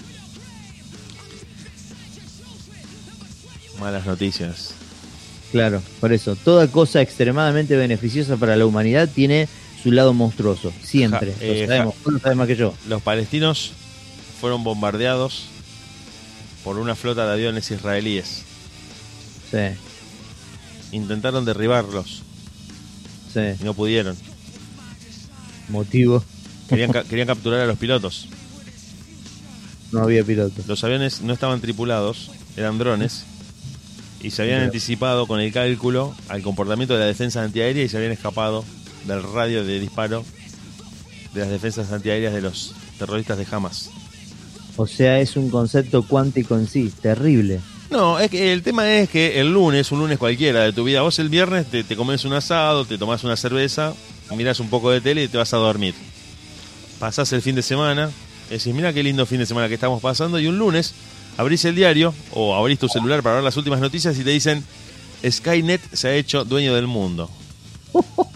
[3.80, 4.74] Malas noticias.
[5.52, 9.48] Claro, por eso, toda cosa extremadamente beneficiosa para la humanidad tiene
[9.82, 11.34] su lado monstruoso, siempre.
[11.34, 12.74] Ja- lo eh, sabemos, vos lo sabes más que yo.
[12.88, 13.72] Los palestinos
[14.42, 15.46] fueron bombardeados
[16.64, 18.44] por una flota de aviones israelíes.
[19.52, 19.58] Sí,
[20.92, 22.22] Intentaron derribarlos
[23.34, 23.40] sí.
[23.60, 24.16] y no pudieron.
[25.70, 26.24] Motivo,
[26.70, 28.28] Querían, ca- querían capturar a los pilotos.
[29.92, 30.62] no había piloto.
[30.68, 33.24] Los aviones no estaban tripulados, eran drones.
[34.22, 37.90] Y se habían Pero- anticipado con el cálculo al comportamiento de la defensa antiaérea y
[37.90, 38.66] se habían escapado
[39.08, 40.24] del radio de disparo
[41.34, 43.90] de las defensas antiaéreas de los terroristas de Hamas.
[44.76, 47.62] O sea, es un concepto cuántico en sí, terrible.
[47.90, 51.02] No, es que el tema es que el lunes, un lunes cualquiera de tu vida,
[51.02, 53.94] vos el viernes te, te comes un asado, te tomás una cerveza,
[54.36, 55.96] miras un poco de tele y te vas a dormir.
[57.00, 58.12] Pasás el fin de semana,
[58.50, 60.94] decís, mira qué lindo fin de semana que estamos pasando, y un lunes
[61.38, 64.64] abrís el diario o abrís tu celular para ver las últimas noticias y te dicen,
[65.28, 67.30] Skynet se ha hecho dueño del mundo.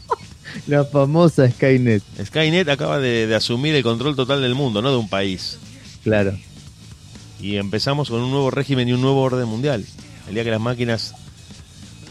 [0.68, 4.98] La famosa Skynet, Skynet acaba de, de asumir el control total del mundo, no de
[4.98, 5.58] un país.
[6.04, 6.38] claro.
[7.40, 9.84] Y empezamos con un nuevo régimen y un nuevo orden mundial.
[10.28, 11.16] El día que las máquinas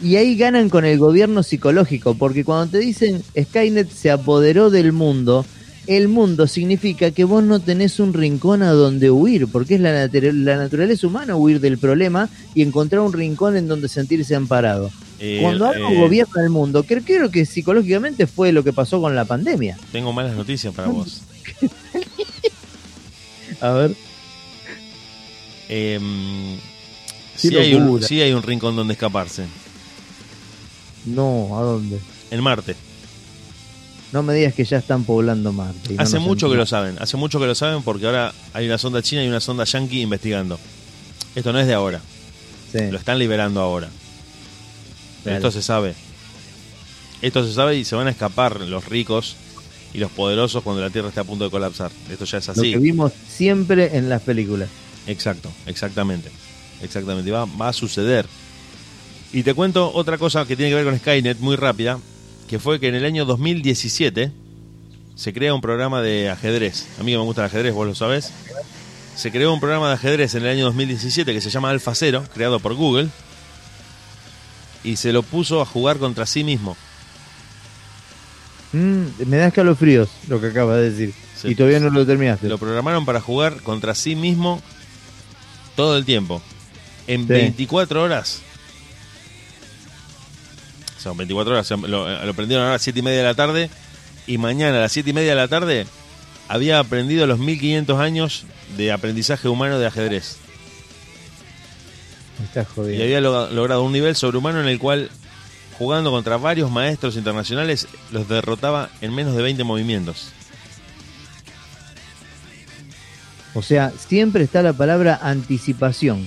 [0.01, 4.91] Y ahí ganan con el gobierno psicológico, porque cuando te dicen Skynet se apoderó del
[4.91, 5.45] mundo,
[5.87, 10.57] el mundo significa que vos no tenés un rincón a donde huir, porque es la
[10.57, 14.91] naturaleza humana huir del problema y encontrar un rincón en donde sentirse amparado.
[15.23, 18.99] Eh, Cuando algo eh, gobierna el mundo, creo, creo que psicológicamente fue lo que pasó
[18.99, 19.77] con la pandemia.
[19.91, 21.21] tengo malas noticias para vos.
[23.61, 23.95] A ver.
[25.69, 26.57] Em,
[27.35, 29.43] sí, hay un, sí hay un rincón donde escaparse.
[31.05, 31.99] No, ¿a dónde?
[32.31, 32.75] En Marte.
[34.11, 35.93] No me digas que ya están poblando Marte.
[35.93, 36.95] no hace mucho que lo saben.
[36.99, 40.01] Hace mucho que lo saben porque ahora hay una sonda china y una sonda yankee
[40.01, 40.59] investigando.
[41.35, 42.01] Esto no es de ahora.
[42.71, 43.89] Sí, Lo están liberando ahora.
[45.25, 45.93] Esto se sabe.
[47.21, 49.35] Esto se sabe y se van a escapar los ricos
[49.93, 51.91] y los poderosos cuando la Tierra esté a punto de colapsar.
[52.09, 52.71] Esto ya es lo así.
[52.71, 54.69] que vimos siempre en las películas.
[55.07, 56.29] Exacto, exactamente.
[56.81, 58.25] Exactamente, va, va a suceder.
[59.33, 61.99] Y te cuento otra cosa que tiene que ver con Skynet, muy rápida,
[62.49, 64.31] que fue que en el año 2017
[65.15, 66.87] se crea un programa de ajedrez.
[66.99, 68.31] A mí que me gusta el ajedrez, vos lo sabés.
[69.15, 72.23] Se creó un programa de ajedrez en el año 2017 que se llama Alpha Zero,
[72.33, 73.09] creado por Google,
[74.83, 76.75] y se lo puso a jugar contra sí mismo.
[78.73, 81.13] Mm, me da escalofríos lo que acabas de decir.
[81.39, 81.49] Sí.
[81.49, 82.47] Y todavía no lo terminaste.
[82.47, 84.61] Lo programaron para jugar contra sí mismo
[85.75, 86.41] todo el tiempo.
[87.07, 87.27] En Sí.
[87.33, 88.41] 24 horas
[90.99, 91.69] Son 24 horas.
[91.71, 93.69] Lo, lo prendieron ahora a las 7 y media de la tarde.
[94.27, 95.87] Y mañana a las 7 y media de la tarde
[96.47, 98.43] había aprendido los 1500 años
[98.77, 100.37] de aprendizaje humano de ajedrez.
[102.43, 102.99] Está jodido.
[102.99, 105.09] Y había lo- logrado un nivel sobrehumano en el cual,
[105.77, 110.29] jugando contra varios maestros internacionales, los derrotaba en menos de 20 movimientos.
[113.53, 116.25] O sea, siempre está la palabra anticipación.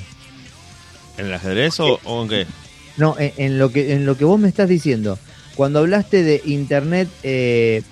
[1.16, 2.46] ¿En el ajedrez o, o en qué?
[2.96, 5.18] No, en, en lo que en lo que vos me estás diciendo.
[5.54, 7.82] Cuando hablaste de internet, eh,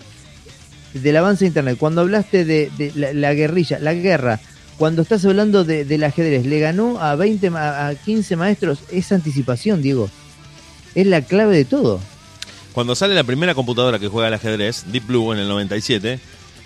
[0.94, 4.40] del avance de internet, cuando hablaste de, de la, la guerrilla, la guerra,
[4.82, 9.12] cuando estás hablando de, del ajedrez, le ganó a 20, ma- a 15 maestros, es
[9.12, 10.10] anticipación, Diego.
[10.96, 12.00] Es la clave de todo.
[12.72, 16.18] Cuando sale la primera computadora que juega al ajedrez, Deep Blue en el 97,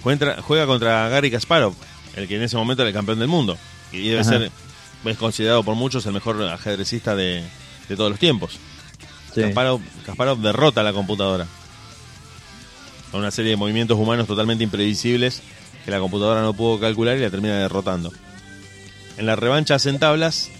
[0.03, 1.75] juega, juega contra Gary Kasparov,
[2.17, 3.59] el que en ese momento era el campeón del mundo.
[3.93, 4.31] Y debe Ajá.
[4.31, 4.51] ser,
[5.05, 7.45] es considerado por muchos el mejor ajedrecista de,
[7.87, 8.53] de todos los tiempos.
[9.35, 9.43] Sí.
[9.43, 11.47] Kasparov, Kasparov derrota a la computadora.
[13.11, 15.43] Con una serie de movimientos humanos totalmente imprevisibles
[15.87, 18.13] que la computadora no pudo calcular y la termina derrotando.
[19.17, 20.51] En la revancha hacen tablas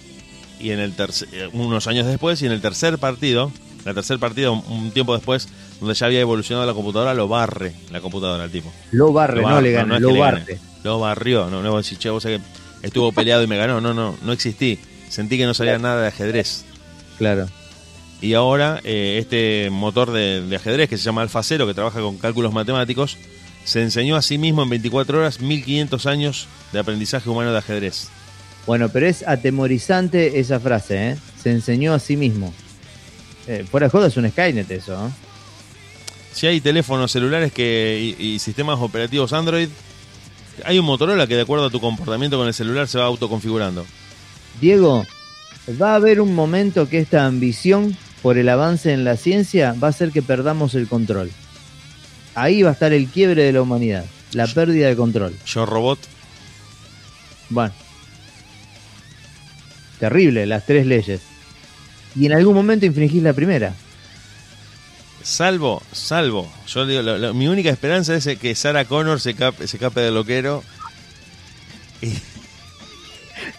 [0.59, 3.51] y en el tercer, eh, unos años después y en el tercer partido,
[3.85, 5.47] la tercer partido un- tiempo después,
[5.79, 8.73] donde ya había evolucionado la computadora, lo barre la computadora al tipo.
[8.91, 10.57] Lo barre, Lo no le gana, es lo barre.
[10.83, 12.41] Lo barrió, no, no vos decís, che, vos sabés
[12.81, 14.79] que estuvo peleado y me ganó, no, no, no existí.
[15.09, 16.63] Sentí que no sabía nada de ajedrez.
[17.17, 17.47] Claro.
[18.21, 21.99] Y ahora eh, este motor de, de ajedrez que se llama Alfa Cero, que trabaja
[21.99, 23.17] con cálculos matemáticos,
[23.67, 28.07] se enseñó a sí mismo en 24 horas 1500 años de aprendizaje humano de ajedrez.
[28.65, 31.17] Bueno, pero es atemorizante esa frase, ¿eh?
[31.43, 32.53] Se enseñó a sí mismo.
[33.45, 35.11] Eh, fuera de joda es un Skynet eso, ¿eh?
[36.31, 39.67] Si hay teléfonos celulares que, y, y sistemas operativos Android,
[40.63, 43.85] hay un Motorola que de acuerdo a tu comportamiento con el celular se va autoconfigurando.
[44.61, 45.05] Diego,
[45.81, 49.87] va a haber un momento que esta ambición por el avance en la ciencia va
[49.87, 51.31] a hacer que perdamos el control.
[52.39, 55.33] Ahí va a estar el quiebre de la humanidad, la pérdida de control.
[55.45, 55.99] Yo Robot,
[57.49, 57.73] Bueno,
[59.99, 61.21] terrible, las tres leyes.
[62.15, 63.73] Y en algún momento infringís la primera.
[65.23, 66.49] salvo, salvo.
[66.67, 69.99] Yo digo, lo- lo- mi única esperanza es que Sarah Connor se cape, se cape
[69.99, 70.63] de loquero
[72.01, 72.13] y,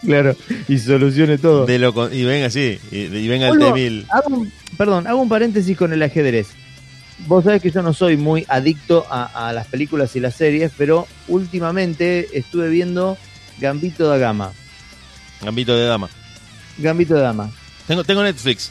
[0.07, 0.35] Claro,
[0.69, 1.67] y solucione todo.
[1.67, 4.07] de lo, y venga así, y, y venga el Vuelvo- T-1000.
[4.11, 6.47] hago un- perdón, hago un paréntesis con el ajedrez.
[7.27, 10.71] Vos sabés que yo no soy muy adicto a, a las películas y las series,
[10.79, 13.19] pero últimamente estuve viendo
[13.59, 14.53] Gambito da Gama.
[15.43, 16.09] Gambito de dama.
[16.79, 17.51] Gambito da Dama.
[17.87, 18.71] Tengo, tengo Netflix,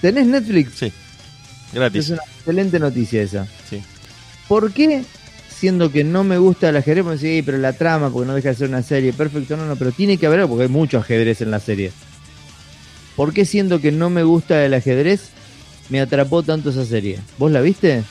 [0.00, 0.72] ¿Tenés Netflix?
[0.74, 2.10] sí, Es gratis.
[2.10, 3.46] una excelente noticia esa.
[3.70, 3.82] Sí.
[4.48, 5.04] ¿Por qué,
[5.48, 8.34] siendo que no me gusta el ajedrez, me decís, "Sí, pero la trama, porque no
[8.34, 10.68] deja de ser una serie, perfecto, no, no, pero tiene que haber, algo, porque hay
[10.68, 11.92] mucho ajedrez en la serie.
[13.14, 15.30] ¿Por qué, siendo que no me gusta el ajedrez,
[15.88, 17.18] me atrapó tanto esa serie?
[17.38, 18.02] ¿Vos la viste?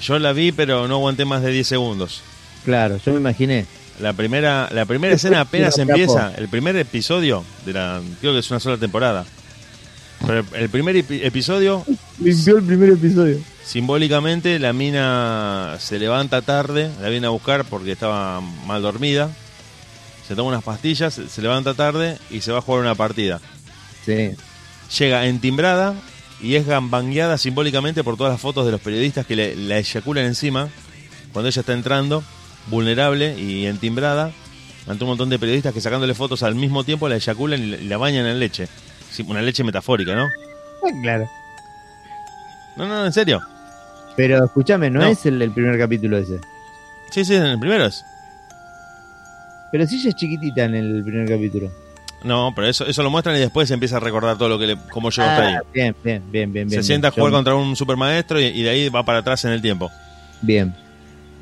[0.00, 2.22] Yo la vi, pero no aguanté más de 10 segundos.
[2.64, 3.66] Claro, yo me imaginé.
[4.00, 8.50] La primera, la primera escena apenas empieza, el primer episodio de la, creo que es
[8.50, 9.24] una sola temporada.
[10.26, 11.84] Pero el- primer epi- episodio,
[12.20, 13.38] Limpió el primer episodio.
[13.64, 19.30] simbólicamente, la mina se levanta tarde, la viene a buscar porque estaba mal dormida.
[20.26, 23.40] Se toma unas pastillas, se levanta tarde y se va a jugar una partida.
[24.06, 24.30] Sí.
[24.98, 25.94] Llega entimbrada
[26.44, 30.26] y es gambangueada simbólicamente por todas las fotos de los periodistas que le, la eyaculan
[30.26, 30.68] encima
[31.32, 32.22] cuando ella está entrando,
[32.68, 34.30] vulnerable y entimbrada,
[34.86, 37.96] ante un montón de periodistas que sacándole fotos al mismo tiempo la eyaculan y la,
[37.96, 38.68] bañan en leche.
[39.10, 40.28] Sí, una leche metafórica, ¿no?
[41.02, 41.28] Claro.
[42.76, 43.40] No, no, en serio.
[44.16, 45.06] Pero escúchame, no, No.
[45.06, 46.38] es el, el primer capítulo ese.
[47.10, 48.04] Sí, sí, en el primero es.
[49.72, 51.72] Pero sí ella es chiquitita en el primer capítulo.
[52.24, 54.66] No, pero eso, eso lo muestran y después se empieza a recordar todo lo que
[54.66, 55.54] le, cómo llegó hasta ahí.
[55.54, 56.70] Ah, bien, bien, bien, bien.
[56.70, 59.18] Se bien, sienta a jugar Yo- contra un supermaestro y, y de ahí va para
[59.18, 59.90] atrás en el tiempo.
[60.40, 60.74] Bien.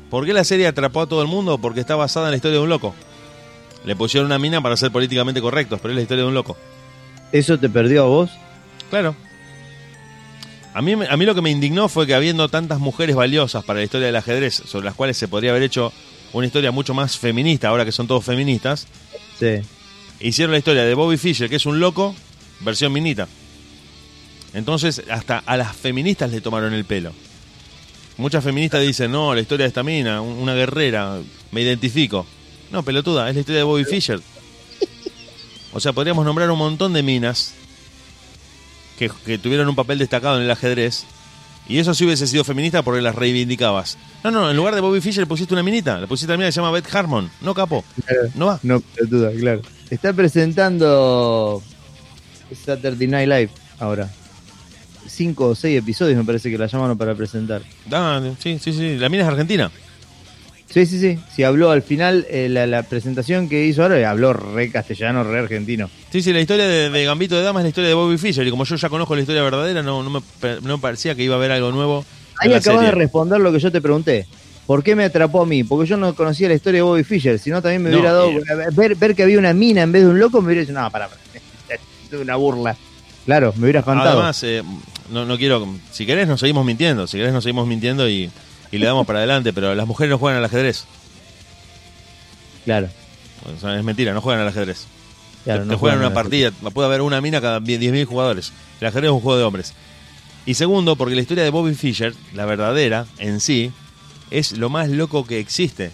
[0.09, 1.57] ¿Por qué la serie atrapó a todo el mundo?
[1.57, 2.93] Porque está basada en la historia de un loco.
[3.85, 6.57] Le pusieron una mina para ser políticamente correctos, pero es la historia de un loco.
[7.31, 8.29] ¿Eso te perdió a vos?
[8.89, 9.15] Claro.
[10.73, 13.79] A mí, a mí lo que me indignó fue que habiendo tantas mujeres valiosas para
[13.79, 15.93] la historia del ajedrez, sobre las cuales se podría haber hecho
[16.33, 18.87] una historia mucho más feminista, ahora que son todos feministas,
[19.39, 19.61] Sí.
[20.27, 22.15] Hicieron la historia de Bobby Fischer, que es un loco,
[22.61, 23.27] versión minita.
[24.53, 27.11] Entonces, hasta a las feministas le tomaron el pelo.
[28.17, 31.17] Muchas feministas dicen, no, la historia de esta mina, un- una guerrera,
[31.51, 32.25] me identifico.
[32.71, 34.19] No, pelotuda, es la historia de Bobby Fischer.
[35.73, 37.53] O sea, podríamos nombrar un montón de minas
[38.99, 41.05] que, que tuvieron un papel destacado en el ajedrez.
[41.67, 43.97] Y eso sí hubiese sido feminista porque las reivindicabas.
[44.23, 45.99] No, no, en lugar de Bobby Fischer le pusiste una minita.
[45.99, 47.31] Le pusiste una mina que se llama Beth Harmon.
[47.41, 47.83] No, capo.
[48.35, 48.59] No va.
[48.63, 49.61] No, duda, claro.
[49.93, 51.61] Está presentando
[52.65, 54.09] Saturday Night Live ahora.
[55.07, 57.61] cinco o seis episodios, me parece que la llamaron para presentar.
[57.91, 58.97] Ah, sí, sí, sí.
[58.97, 59.69] La mina es argentina.
[60.67, 61.19] Sí, sí, sí.
[61.35, 65.37] Sí, habló al final, eh, la, la presentación que hizo ahora, habló re castellano, re
[65.37, 65.91] argentino.
[66.11, 68.47] Sí, sí, la historia de, de Gambito de Dama es la historia de Bobby Fischer.
[68.47, 70.21] Y como yo ya conozco la historia verdadera, no, no, me,
[70.63, 72.03] no me parecía que iba a haber algo nuevo.
[72.39, 74.25] Ahí acabas de responder lo que yo te pregunté.
[74.67, 75.63] ¿Por qué me atrapó a mí?
[75.63, 78.29] Porque yo no conocía la historia de Bobby Fischer, sino también me No, hubiera dado.
[78.29, 78.43] eh.
[78.73, 80.89] Ver, ver que había una mina en vez de un loco, me hubiera dicho, no,
[80.89, 81.09] para,
[81.69, 82.75] es una burla.
[83.25, 84.19] Claro, me hubiera espantado.
[84.19, 84.63] Además, eh,
[85.09, 85.67] no, no quiero.
[85.91, 87.07] Si querés, nos seguimos mintiendo.
[87.07, 88.29] Si querés, nos seguimos mintiendo y,
[88.71, 89.51] y le damos para adelante.
[89.53, 90.85] Pero las mujeres no juegan al ajedrez.
[92.65, 92.89] claro.
[93.45, 94.85] O sea, es mentira, no juegan al ajedrez.
[95.43, 96.51] claro, te, no te juegan una partida.
[96.51, 98.53] Puede haber una mina cada 10.000 jugadores.
[98.79, 99.73] El ajedrez es un juego de hombres.
[100.45, 103.73] Y segundo, porque la historia de Bobby Fischer, la verdadera en sí,
[104.39, 105.91] es lo más loco que existe.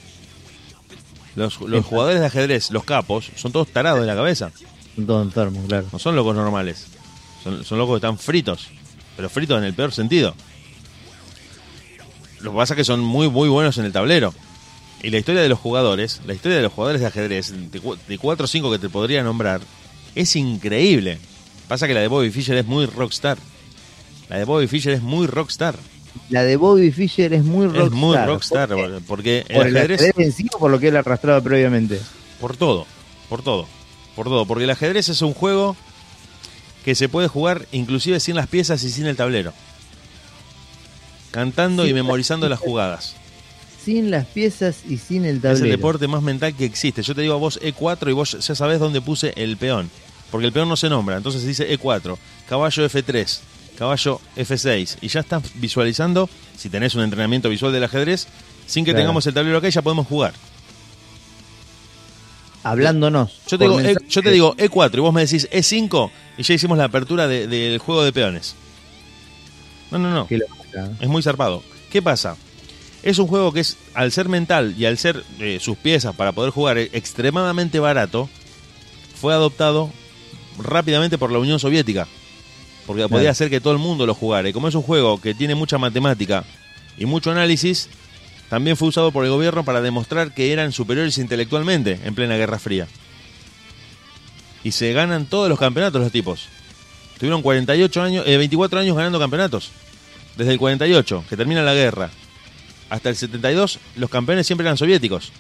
[1.36, 4.52] Los, los jugadores de ajedrez, los capos, son todos tarados de la cabeza.
[4.96, 5.88] Son todos enfermos, claro.
[5.92, 6.88] No son locos normales.
[7.44, 8.68] Son, son locos que están fritos.
[9.16, 10.34] Pero fritos en el peor sentido.
[12.42, 14.34] Lo que pasa es que son muy, muy buenos en el tablero.
[15.04, 17.98] Y la historia de los jugadores, la historia de los jugadores de ajedrez, de, cu-
[18.08, 19.62] de 4 o 5 que te podría nombrar,
[20.16, 21.20] es increíble.
[21.68, 23.38] Pasa que la de Bobby Fischer es muy rockstar.
[24.30, 25.76] La de Bobby Fischer es muy rockstar.
[26.30, 27.86] La de Bobby Fischer es muy rockstar.
[27.88, 28.70] Es muy rockstar.
[28.70, 29.02] ¿Por qué?
[29.08, 30.02] Porque el ¿Por el ajedrez...
[30.02, 32.00] ajedrez en sí o por lo que él arrastraba previamente?
[32.40, 32.86] Por todo,
[33.30, 33.68] por todo,
[34.16, 34.46] por todo.
[34.46, 35.76] Porque el ajedrez es un juego
[36.86, 39.54] que se puede jugar inclusive sin las piezas y sin el tablero.
[41.32, 42.70] Cantando y Sin las memorizando las piezas.
[42.70, 43.16] jugadas.
[43.84, 45.58] Sin las piezas y sin el tablero.
[45.58, 47.02] Es el deporte más mental que existe.
[47.04, 49.90] Yo te digo a vos E4 y vos ya sabés dónde puse el peón.
[50.32, 51.18] Porque el peón no se nombra.
[51.18, 53.40] Entonces dice E4, caballo F3,
[53.80, 54.98] caballo F6.
[55.02, 58.28] Y ya estás visualizando, si tenés un entrenamiento visual del ajedrez,
[58.68, 59.04] sin que Claro.
[59.06, 60.34] tengamos el tablero acá, ya podemos jugar.
[62.64, 63.32] Hablándonos.
[63.48, 66.54] Yo te, digo, E- yo te digo E4 y vos me decís E5 y ya
[66.54, 68.56] hicimos la apertura de- del juego de peones.
[69.92, 70.28] No, no, no.
[70.30, 70.92] Locura.
[71.00, 71.64] Es muy zarpado.
[71.90, 72.36] ¿Qué pasa?
[73.02, 76.34] Es un juego que es, al ser mental y al ser eh, sus piezas para
[76.34, 78.30] poder jugar eh, extremadamente barato,
[79.20, 79.90] fue adoptado
[80.58, 82.08] rápidamente por la Unión Soviética.
[82.90, 84.50] Porque podía hacer que todo el mundo lo jugara.
[84.50, 86.44] Y como es un juego que tiene mucha matemática
[86.98, 87.88] y mucho análisis,
[88.50, 92.58] también fue usado por el gobierno para demostrar que eran superiores intelectualmente en plena Guerra
[92.58, 92.88] Fría.
[94.64, 96.48] Y se ganan todos los campeonatos los tipos.
[97.20, 99.70] Tuvieron 48 años, eh, 24 años ganando campeonatos.
[100.36, 102.10] Desde el 48, que termina la guerra,
[102.90, 105.32] hasta el 72, los campeones siempre eran soviéticos.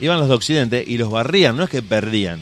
[0.00, 2.40] Iban los de Occidente y los barrían, no es que perdían.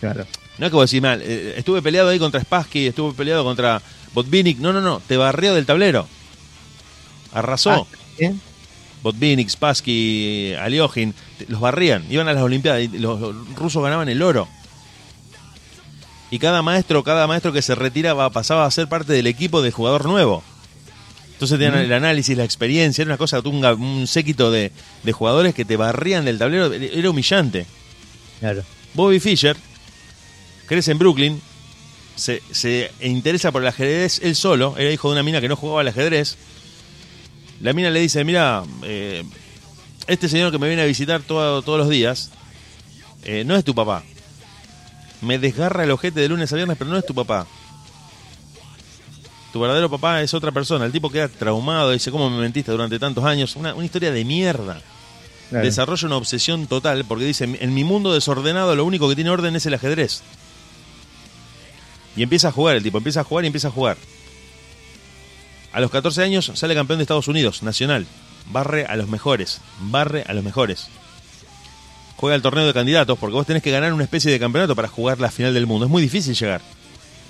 [0.00, 0.26] Claro.
[0.60, 3.80] No es que vos decís, mal, eh, estuve peleado ahí contra Spassky, estuve peleado contra
[4.12, 4.58] Botvinnik.
[4.58, 6.06] No, no, no, te barrió del tablero.
[7.32, 7.70] Arrasó.
[7.70, 8.34] Ah, ¿eh?
[9.02, 11.14] Botvinnik, Spassky, Aliojin,
[11.48, 14.48] los barrían, iban a las Olimpiadas y los, los rusos ganaban el oro.
[16.30, 19.70] Y cada maestro, cada maestro que se retiraba pasaba a ser parte del equipo de
[19.70, 20.44] jugador nuevo.
[21.32, 24.72] Entonces tenían el análisis, la experiencia, era una cosa, un, un séquito de,
[25.04, 27.64] de jugadores que te barrían del tablero, era humillante.
[28.40, 28.62] Claro.
[28.92, 29.56] Bobby Fischer
[30.70, 31.42] crece en Brooklyn,
[32.16, 35.56] se, se interesa por el ajedrez él solo, era hijo de una mina que no
[35.56, 36.36] jugaba al ajedrez.
[37.60, 39.24] La mina le dice, mira, eh,
[40.06, 42.30] este señor que me viene a visitar todo- todos los días,
[43.24, 44.02] eh, no es tu papá.
[45.20, 47.46] Me desgarra el ojete de lunes a viernes, pero no es tu papá.
[49.52, 50.84] Tu verdadero papá es otra persona.
[50.86, 53.56] El tipo queda traumado, dice, ¿cómo me mentiste durante tantos años?
[53.56, 54.80] Una, una historia de mierda
[55.50, 55.64] claro.
[55.64, 59.56] desarrolla una obsesión total porque dice, en mi mundo desordenado lo único que tiene orden
[59.56, 60.22] es el ajedrez.
[62.20, 63.96] Y empieza a jugar el tipo, empieza a jugar y empieza a jugar.
[65.72, 68.06] A los 14 años sale campeón de Estados Unidos, nacional.
[68.52, 70.88] Barre a los mejores, barre a los mejores.
[72.16, 74.88] Juega el torneo de candidatos porque vos tenés que ganar una especie de campeonato para
[74.88, 75.86] jugar la final del mundo.
[75.86, 76.60] Es muy difícil llegar.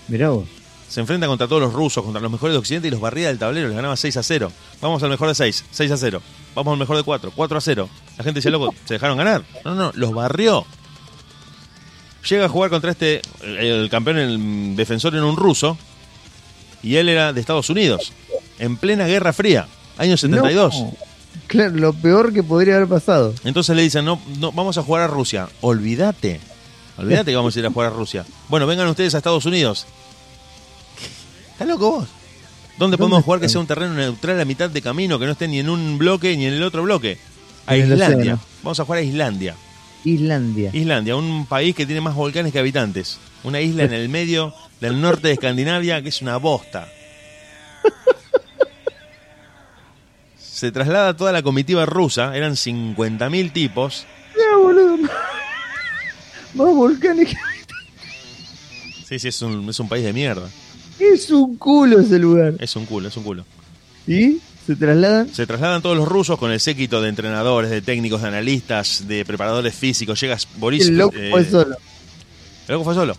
[0.08, 0.48] Mirá vos.
[0.88, 3.38] Se enfrenta contra todos los rusos, contra los mejores de Occidente y los barría del
[3.38, 4.50] tablero, les ganaba 6 a 0.
[4.80, 6.20] Vamos al mejor de 6, 6 a 0.
[6.56, 7.88] Vamos al mejor de 4, 4 a 0.
[8.18, 9.44] La gente decía, loco, se dejaron ganar.
[9.64, 10.66] No, no, los barrió.
[12.28, 15.78] Llega a jugar contra este, el, campeón, el defensor en un ruso,
[16.82, 18.12] y él era de Estados Unidos,
[18.58, 19.66] en plena Guerra Fría,
[19.96, 20.74] año 72.
[20.74, 20.96] No.
[21.46, 23.34] Claro, lo peor que podría haber pasado.
[23.44, 25.48] Entonces le dicen, no, no, vamos a jugar a Rusia.
[25.60, 26.40] Olvídate.
[26.96, 28.24] Olvídate que vamos a ir a jugar a Rusia.
[28.48, 29.86] Bueno, vengan ustedes a Estados Unidos.
[31.52, 32.08] ¿Estás loco vos?
[32.78, 35.32] ¿Dónde podemos ¿Dónde jugar que sea un terreno neutral a mitad de camino, que no
[35.32, 37.18] esté ni en un bloque ni en el otro bloque?
[37.66, 38.38] A Islandia.
[38.62, 39.56] Vamos a jugar a Islandia.
[40.04, 40.70] Islandia.
[40.72, 43.18] Islandia, un país que tiene más volcanes que habitantes.
[43.44, 46.88] Una isla en el medio del norte de Escandinavia que es una bosta.
[50.38, 54.96] Se traslada toda la comitiva rusa, eran 50.000 tipos, Ya, boludo.
[56.54, 57.36] Más volcanes que...
[59.08, 60.48] Sí, sí, es un, es un país de mierda.
[60.98, 62.54] Es un culo ese lugar.
[62.58, 63.44] Es un culo, es un culo.
[64.06, 64.38] ¿Y?
[64.74, 65.34] ¿Se trasladan?
[65.34, 69.24] Se trasladan todos los rusos con el séquito de entrenadores, de técnicos, de analistas, de
[69.24, 70.20] preparadores físicos.
[70.20, 70.86] Llega Boris.
[70.86, 71.76] El loco eh, fue solo.
[72.68, 73.16] El loco fue solo.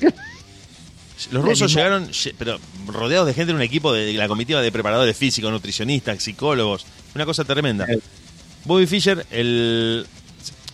[1.32, 4.70] Los rusos llegaron, lle- pero rodeados de gente en un equipo de la comitiva de
[4.70, 6.86] preparadores físicos, nutricionistas, psicólogos.
[7.14, 7.86] Una cosa tremenda.
[7.86, 7.98] Eh.
[8.64, 10.06] Bobby Fischer, el,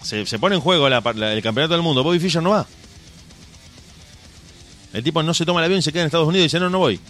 [0.02, 2.04] se, se pone en juego la- la- el campeonato del mundo.
[2.04, 2.66] Bobby Fischer no va.
[4.92, 6.60] El tipo no se toma el avión y se queda en Estados Unidos y dice,
[6.60, 7.00] no, no voy.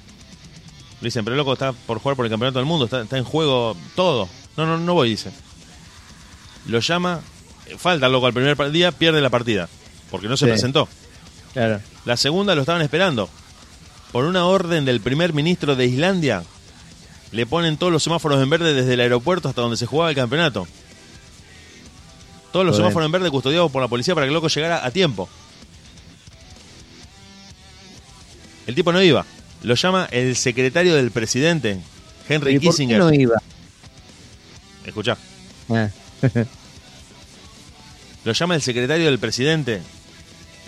[1.04, 3.24] Le dicen, pero loco, está por jugar por el campeonato del mundo, está, está en
[3.24, 4.26] juego todo.
[4.56, 5.30] No, no, no voy, dice.
[6.66, 7.20] Lo llama,
[7.76, 9.68] falta el loco al primer día, pierde la partida,
[10.10, 10.50] porque no se Sí.
[10.52, 10.88] presentó.
[11.52, 11.82] Claro.
[12.06, 13.28] La segunda lo estaban esperando.
[14.12, 16.42] Por una orden del primer ministro de Islandia,
[17.32, 20.16] le ponen todos los semáforos en verde desde el aeropuerto hasta donde se jugaba el
[20.16, 20.66] campeonato.
[22.50, 24.90] Todos los semáforos en verde custodiados por la policía para que el loco llegara a
[24.90, 25.28] tiempo.
[28.66, 29.26] El tipo no iba.
[29.64, 31.80] Lo llama el secretario del presidente,
[32.28, 32.98] Henry ¿Y por qué Kissinger.
[32.98, 33.36] no iba?
[34.86, 35.16] Escuchá.
[35.70, 35.88] Ah.
[38.24, 39.80] Lo llama el secretario del presidente,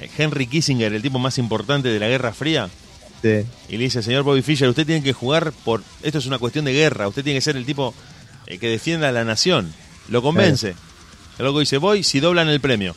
[0.01, 2.69] eh, Henry Kissinger, el tipo más importante de la Guerra Fría.
[3.23, 3.45] Sí.
[3.69, 5.83] Y le dice, señor Bobby Fischer, usted tiene que jugar por...
[6.03, 7.95] Esto es una cuestión de guerra, usted tiene que ser el tipo
[8.47, 9.73] eh, que defienda a la nación.
[10.09, 10.75] Lo convence.
[11.39, 12.95] El loco dice, voy si doblan el premio.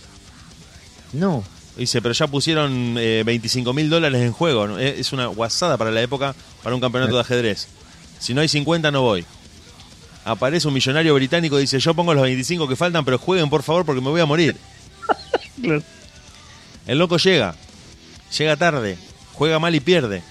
[1.14, 1.44] No.
[1.80, 4.68] Dice, pero ya pusieron eh, 25 mil dólares en juego.
[4.68, 4.78] ¿no?
[4.78, 7.68] Eh, Es una guasada para la época para un campeonato de ajedrez.
[8.20, 9.26] Si no hay 50 no voy.
[10.26, 13.64] Aparece un millonario británico y dice, yo pongo los 25 que faltan, pero jueguen por
[13.64, 14.56] favor porque me voy a morir.
[15.62, 15.84] Claro.
[16.88, 17.54] El loco llega,
[18.38, 18.98] llega tarde,
[19.34, 20.24] juega mal y pierde.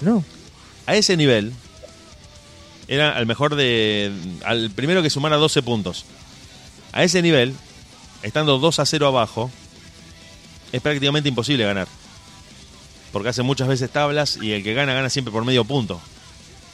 [0.00, 0.24] No.
[0.86, 1.52] A ese nivel,
[2.86, 4.12] era al mejor de.
[4.44, 6.04] al primero que sumara 12 puntos.
[6.92, 7.54] A ese nivel,
[8.22, 9.50] estando 2 a 0 abajo,
[10.76, 11.86] es prácticamente imposible ganar.
[13.12, 16.00] Porque hace muchas veces tablas y el que gana, gana siempre por medio punto.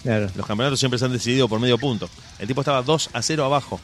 [0.02, 0.30] Claro.
[0.34, 2.08] Los campeonatos siempre se han decidido por medio punto.
[2.38, 3.78] El tipo estaba 2 a 0 abajo.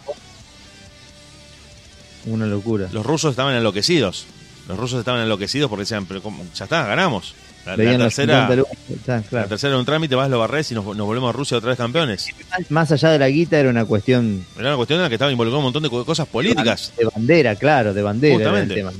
[2.26, 2.88] Una locura.
[2.92, 4.26] Los rusos estaban enloquecidos.
[4.68, 6.44] Los rusos estaban enloquecidos porque decían, pero ¿cómo?
[6.54, 7.34] ya está, ganamos.
[7.66, 9.48] La, tercera, 50 lucas, está, la claro.
[9.48, 11.76] tercera era un trámite, vas, lo barres y nos, nos volvemos a Rusia otra vez
[11.76, 12.28] campeones.
[12.68, 15.32] Más allá de la guita era una cuestión Era una cuestión en la que estaba
[15.32, 16.92] involucrado un montón de co- cosas políticas.
[16.96, 18.74] de bandera, claro, de bandera era el Justamente.
[18.76, 18.92] tema.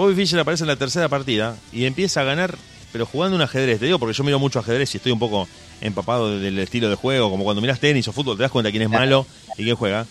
[0.00, 2.56] Bobby Fischer aparece en la tercera partida y empieza a ganar,
[2.90, 3.80] pero jugando un ajedrez.
[3.80, 5.46] Te digo porque yo miro mucho ajedrez y estoy un poco
[5.82, 8.84] empapado del estilo de juego, como cuando miras tenis o fútbol, te das cuenta quién
[8.84, 9.26] es malo
[9.58, 10.06] y quién juega.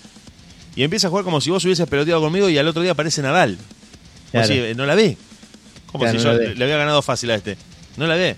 [0.76, 3.24] Y empieza a jugar como si vos hubieses peloteado conmigo y al otro día aparece
[3.24, 3.58] Nadal.
[4.30, 4.48] Claro.
[4.48, 5.18] decís, no la ve.
[5.88, 7.58] Como Claro, si no yo le había ganado fácil a este.
[7.98, 8.36] No la ve.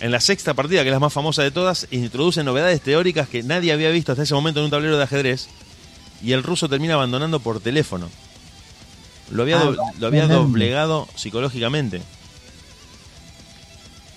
[0.00, 3.44] En la sexta partida, que es la más famosa de todas, introduce novedades teóricas que
[3.44, 5.46] nadie había visto hasta ese momento en un tablero de ajedrez.
[6.24, 8.10] Y el ruso termina abandonando por teléfono.
[9.30, 12.02] Lo había, Ah, do- lo había doblegado psicológicamente.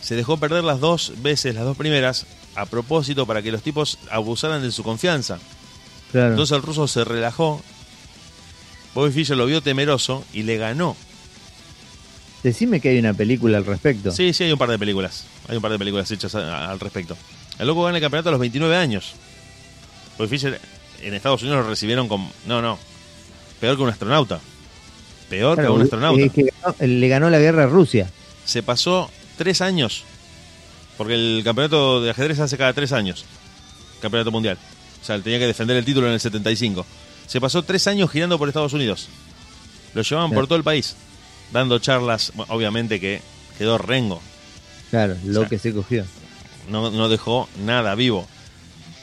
[0.01, 3.97] Se dejó perder las dos veces, las dos primeras, a propósito para que los tipos
[4.09, 5.39] abusaran de su confianza.
[6.11, 6.31] Claro.
[6.31, 7.61] Entonces el ruso se relajó.
[8.95, 10.95] Bobby Fischer lo vio temeroso y le ganó.
[12.43, 14.11] Decime que hay una película al respecto.
[14.11, 15.25] Sí, sí, hay un par de películas.
[15.49, 17.17] Hay un par de películas hechas a- a- al respecto.
[17.59, 19.13] El loco gana el campeonato a los 29 años.
[20.17, 20.59] Bobby Fischer
[21.01, 22.31] en Estados Unidos lo recibieron como.
[22.45, 22.79] No, no.
[23.59, 24.39] Peor que un astronauta.
[25.29, 26.21] Peor Claro, que un astronauta.
[26.23, 28.09] es que ganó- le ganó la guerra a Rusia.
[28.45, 30.03] Se pasó tres años.
[30.97, 33.25] Porque el campeonato de ajedrez hace cada tres años.
[34.01, 34.57] Campeonato mundial.
[35.01, 36.85] O sea, él tenía que defender el título en el 75.
[37.27, 39.07] Se pasó tres años girando por Estados Unidos.
[39.93, 40.95] Lo llevaban por todo el país.
[41.51, 42.31] Dando charlas.
[42.35, 43.21] Bueno, obviamente que
[43.57, 44.21] quedó rengo.
[44.89, 46.05] Claro, lo O sea, que se cogió.
[46.69, 48.27] No, no dejó nada vivo.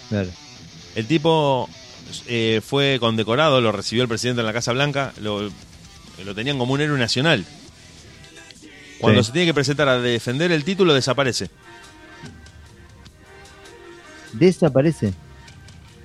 [0.09, 0.29] Claro.
[0.97, 1.69] El tipo
[2.27, 5.51] eh, fue condecorado, lo recibió el presidente en la Casa Blanca, lo,
[6.23, 7.45] lo tenían como un héroe nacional.
[9.01, 9.27] Cuando Sí.
[9.29, 11.51] se tiene que presentar a defender el título, desaparece.
[14.33, 15.15] Desaparece.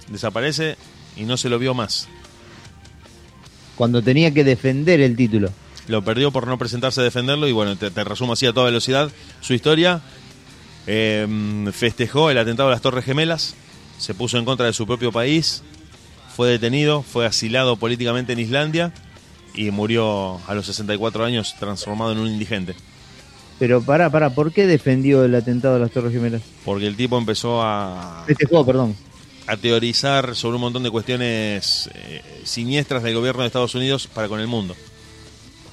[0.08, 0.76] Desaparece
[1.16, 2.08] y no se lo vio más.
[3.76, 5.52] Cuando tenía que defender el título.
[5.88, 8.68] Lo perdió por no presentarse a defenderlo y bueno, te, te resumo así a toda
[8.68, 9.10] velocidad
[9.42, 10.02] su historia.
[10.86, 11.28] Eh,
[11.74, 13.56] festejó el atentado a las Torres Gemelas,
[13.98, 15.62] se puso en contra de su propio país,
[16.36, 18.92] fue detenido, fue asilado políticamente en Islandia
[19.60, 22.76] y murió a los 64 años transformado en un indigente.
[23.60, 26.42] Pero pará, pará, ¿por qué defendió el atentado a las Torres Gemelas?
[26.64, 28.96] Porque el tipo empezó a, Este juego, perdón.
[29.48, 34.30] a teorizar sobre un montón de cuestiones eh, siniestras del gobierno de Estados Unidos para
[34.30, 34.78] con el mundo.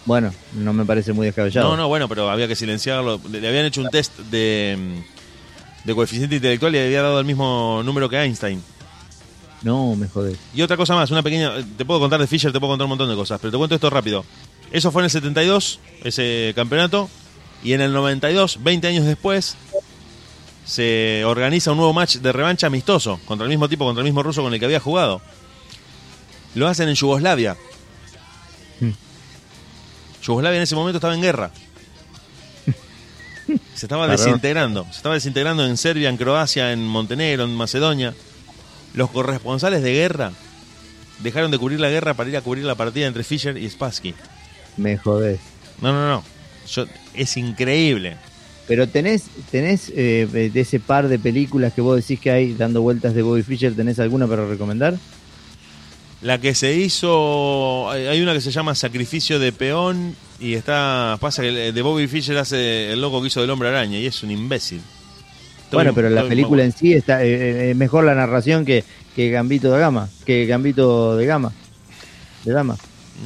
[0.04, 1.68] Bueno, no me parece muy descabellado.
[1.70, 3.20] No, no, bueno, pero había que silenciarlo.
[3.30, 7.20] Le le habían hecho un test de, mm, de coeficiente intelectual y le había dado
[7.20, 8.60] el mismo número que Einstein.
[9.62, 10.38] No, me jodés.
[10.54, 11.52] Y otra cosa más, una pequeña.
[11.76, 13.74] Te puedo contar de Fischer, te puedo contar un montón de cosas, pero te cuento
[13.74, 14.24] esto rápido.
[14.70, 17.08] Eso fue en el 72, ese campeonato.
[17.62, 19.56] Y en el 92, 20 años después,
[20.66, 24.22] se organiza un nuevo match de revancha amistoso contra el mismo tipo, contra el mismo
[24.22, 25.22] ruso con el que había jugado.
[26.54, 27.56] Lo hacen en Yugoslavia.
[28.80, 28.90] Mm.
[30.22, 31.50] Yugoslavia en ese momento estaba en guerra.
[33.74, 34.84] Se estaba desintegrando.
[34.90, 38.14] Se estaba desintegrando en Serbia, en Croacia, en Montenegro, en Macedonia.
[38.96, 40.32] Los corresponsales de guerra
[41.20, 44.14] dejaron de cubrir la guerra para ir a cubrir la partida entre Fischer y Spassky.
[44.76, 45.38] Me jodés.
[45.80, 46.24] No, no, no.
[46.68, 48.16] Yo- es increíble.
[48.66, 52.82] Pero tenés, tenés eh, de ese par de películas que vos decís que hay dando
[52.82, 54.96] vueltas de Bobby Fischer, ¿tenés alguna para recomendar?
[56.22, 61.42] La que se hizo, hay una que se llama Sacrificio de Peón y está, pasa
[61.42, 64.22] que el de Bobby Fischer hace el loco que hizo del hombre araña y es
[64.24, 64.80] un imbécil.
[65.72, 69.30] Bueno, pero la película en sí está eh, eh, es mejor la narración que, que
[69.30, 71.52] Gambito de Gama, que Gambito de Gama,
[72.44, 72.76] de Dama,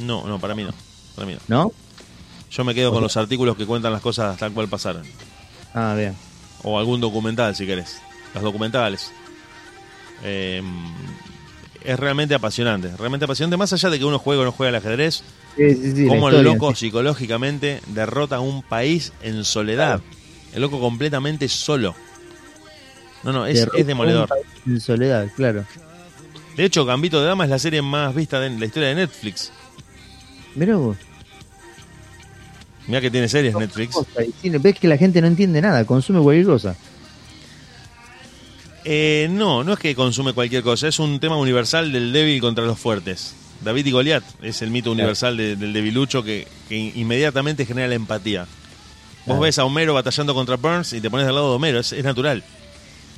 [0.05, 0.73] No, no, para mí no.
[1.15, 1.39] Para mí no.
[1.47, 1.71] ¿no?
[2.49, 5.03] Yo me quedo con los artículos que cuentan las cosas tal cual pasaron.
[5.73, 6.15] Ah, bien.
[6.63, 8.01] O algún documental, si querés.
[8.33, 9.11] Los documentales.
[10.23, 10.61] Eh,
[11.83, 12.91] es realmente apasionante.
[12.97, 13.57] Realmente apasionante.
[13.57, 15.23] Más allá de que uno juegue o no juegue al ajedrez,
[15.55, 20.01] Sí, sí, sí, la cómo el loco psicológicamente derrota a un país en soledad.
[20.53, 21.95] El loco completamente solo.
[23.23, 24.29] No, no, es, es demoledor.
[24.65, 25.65] En soledad, claro.
[26.57, 29.51] De hecho, Gambito de Dama es la serie más vista de la historia de Netflix.
[30.55, 30.97] Mirá vos.
[32.87, 33.95] Mira que tiene series Netflix.
[34.43, 36.75] Ves que la gente no entiende nada, consume cualquier cosa.
[38.83, 42.65] Eh, no, no es que consume cualquier cosa, es un tema universal del débil contra
[42.65, 43.35] los fuertes.
[43.63, 47.95] David y Goliat es el mito universal de- del debilucho que, que inmediatamente genera la
[47.95, 48.41] empatía.
[48.41, 49.41] Vos Claro.
[49.41, 52.03] ves a Homero batallando contra Burns y te pones al lado de Homero, es, es
[52.03, 52.43] natural.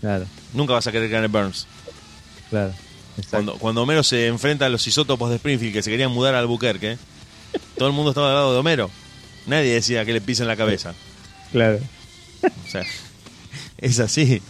[0.04, 1.66] Claro, Nunca vas a querer ganar Burns.
[2.50, 2.74] claro.
[3.30, 6.40] Cuando, cuando Homero se enfrenta a los isótopos de Springfield que se querían mudar a
[6.40, 6.98] Albuquerque,
[7.78, 8.90] todo el mundo estaba al lado de Homero.
[9.46, 10.94] Nadie decía que le pisen la cabeza.
[11.54, 11.80] Claro.
[12.44, 12.84] O sea,
[13.78, 14.42] es así.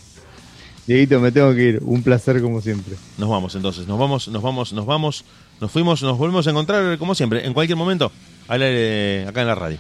[0.88, 1.80] Dieguito, me tengo que ir.
[1.84, 2.96] Un placer como siempre.
[3.20, 5.24] Nos vamos entonces, nos vamos, nos vamos, nos vamos,
[5.62, 8.12] nos fuimos, nos volvemos a encontrar como siempre, en cualquier momento,
[8.48, 9.78] al aire acá en la radio.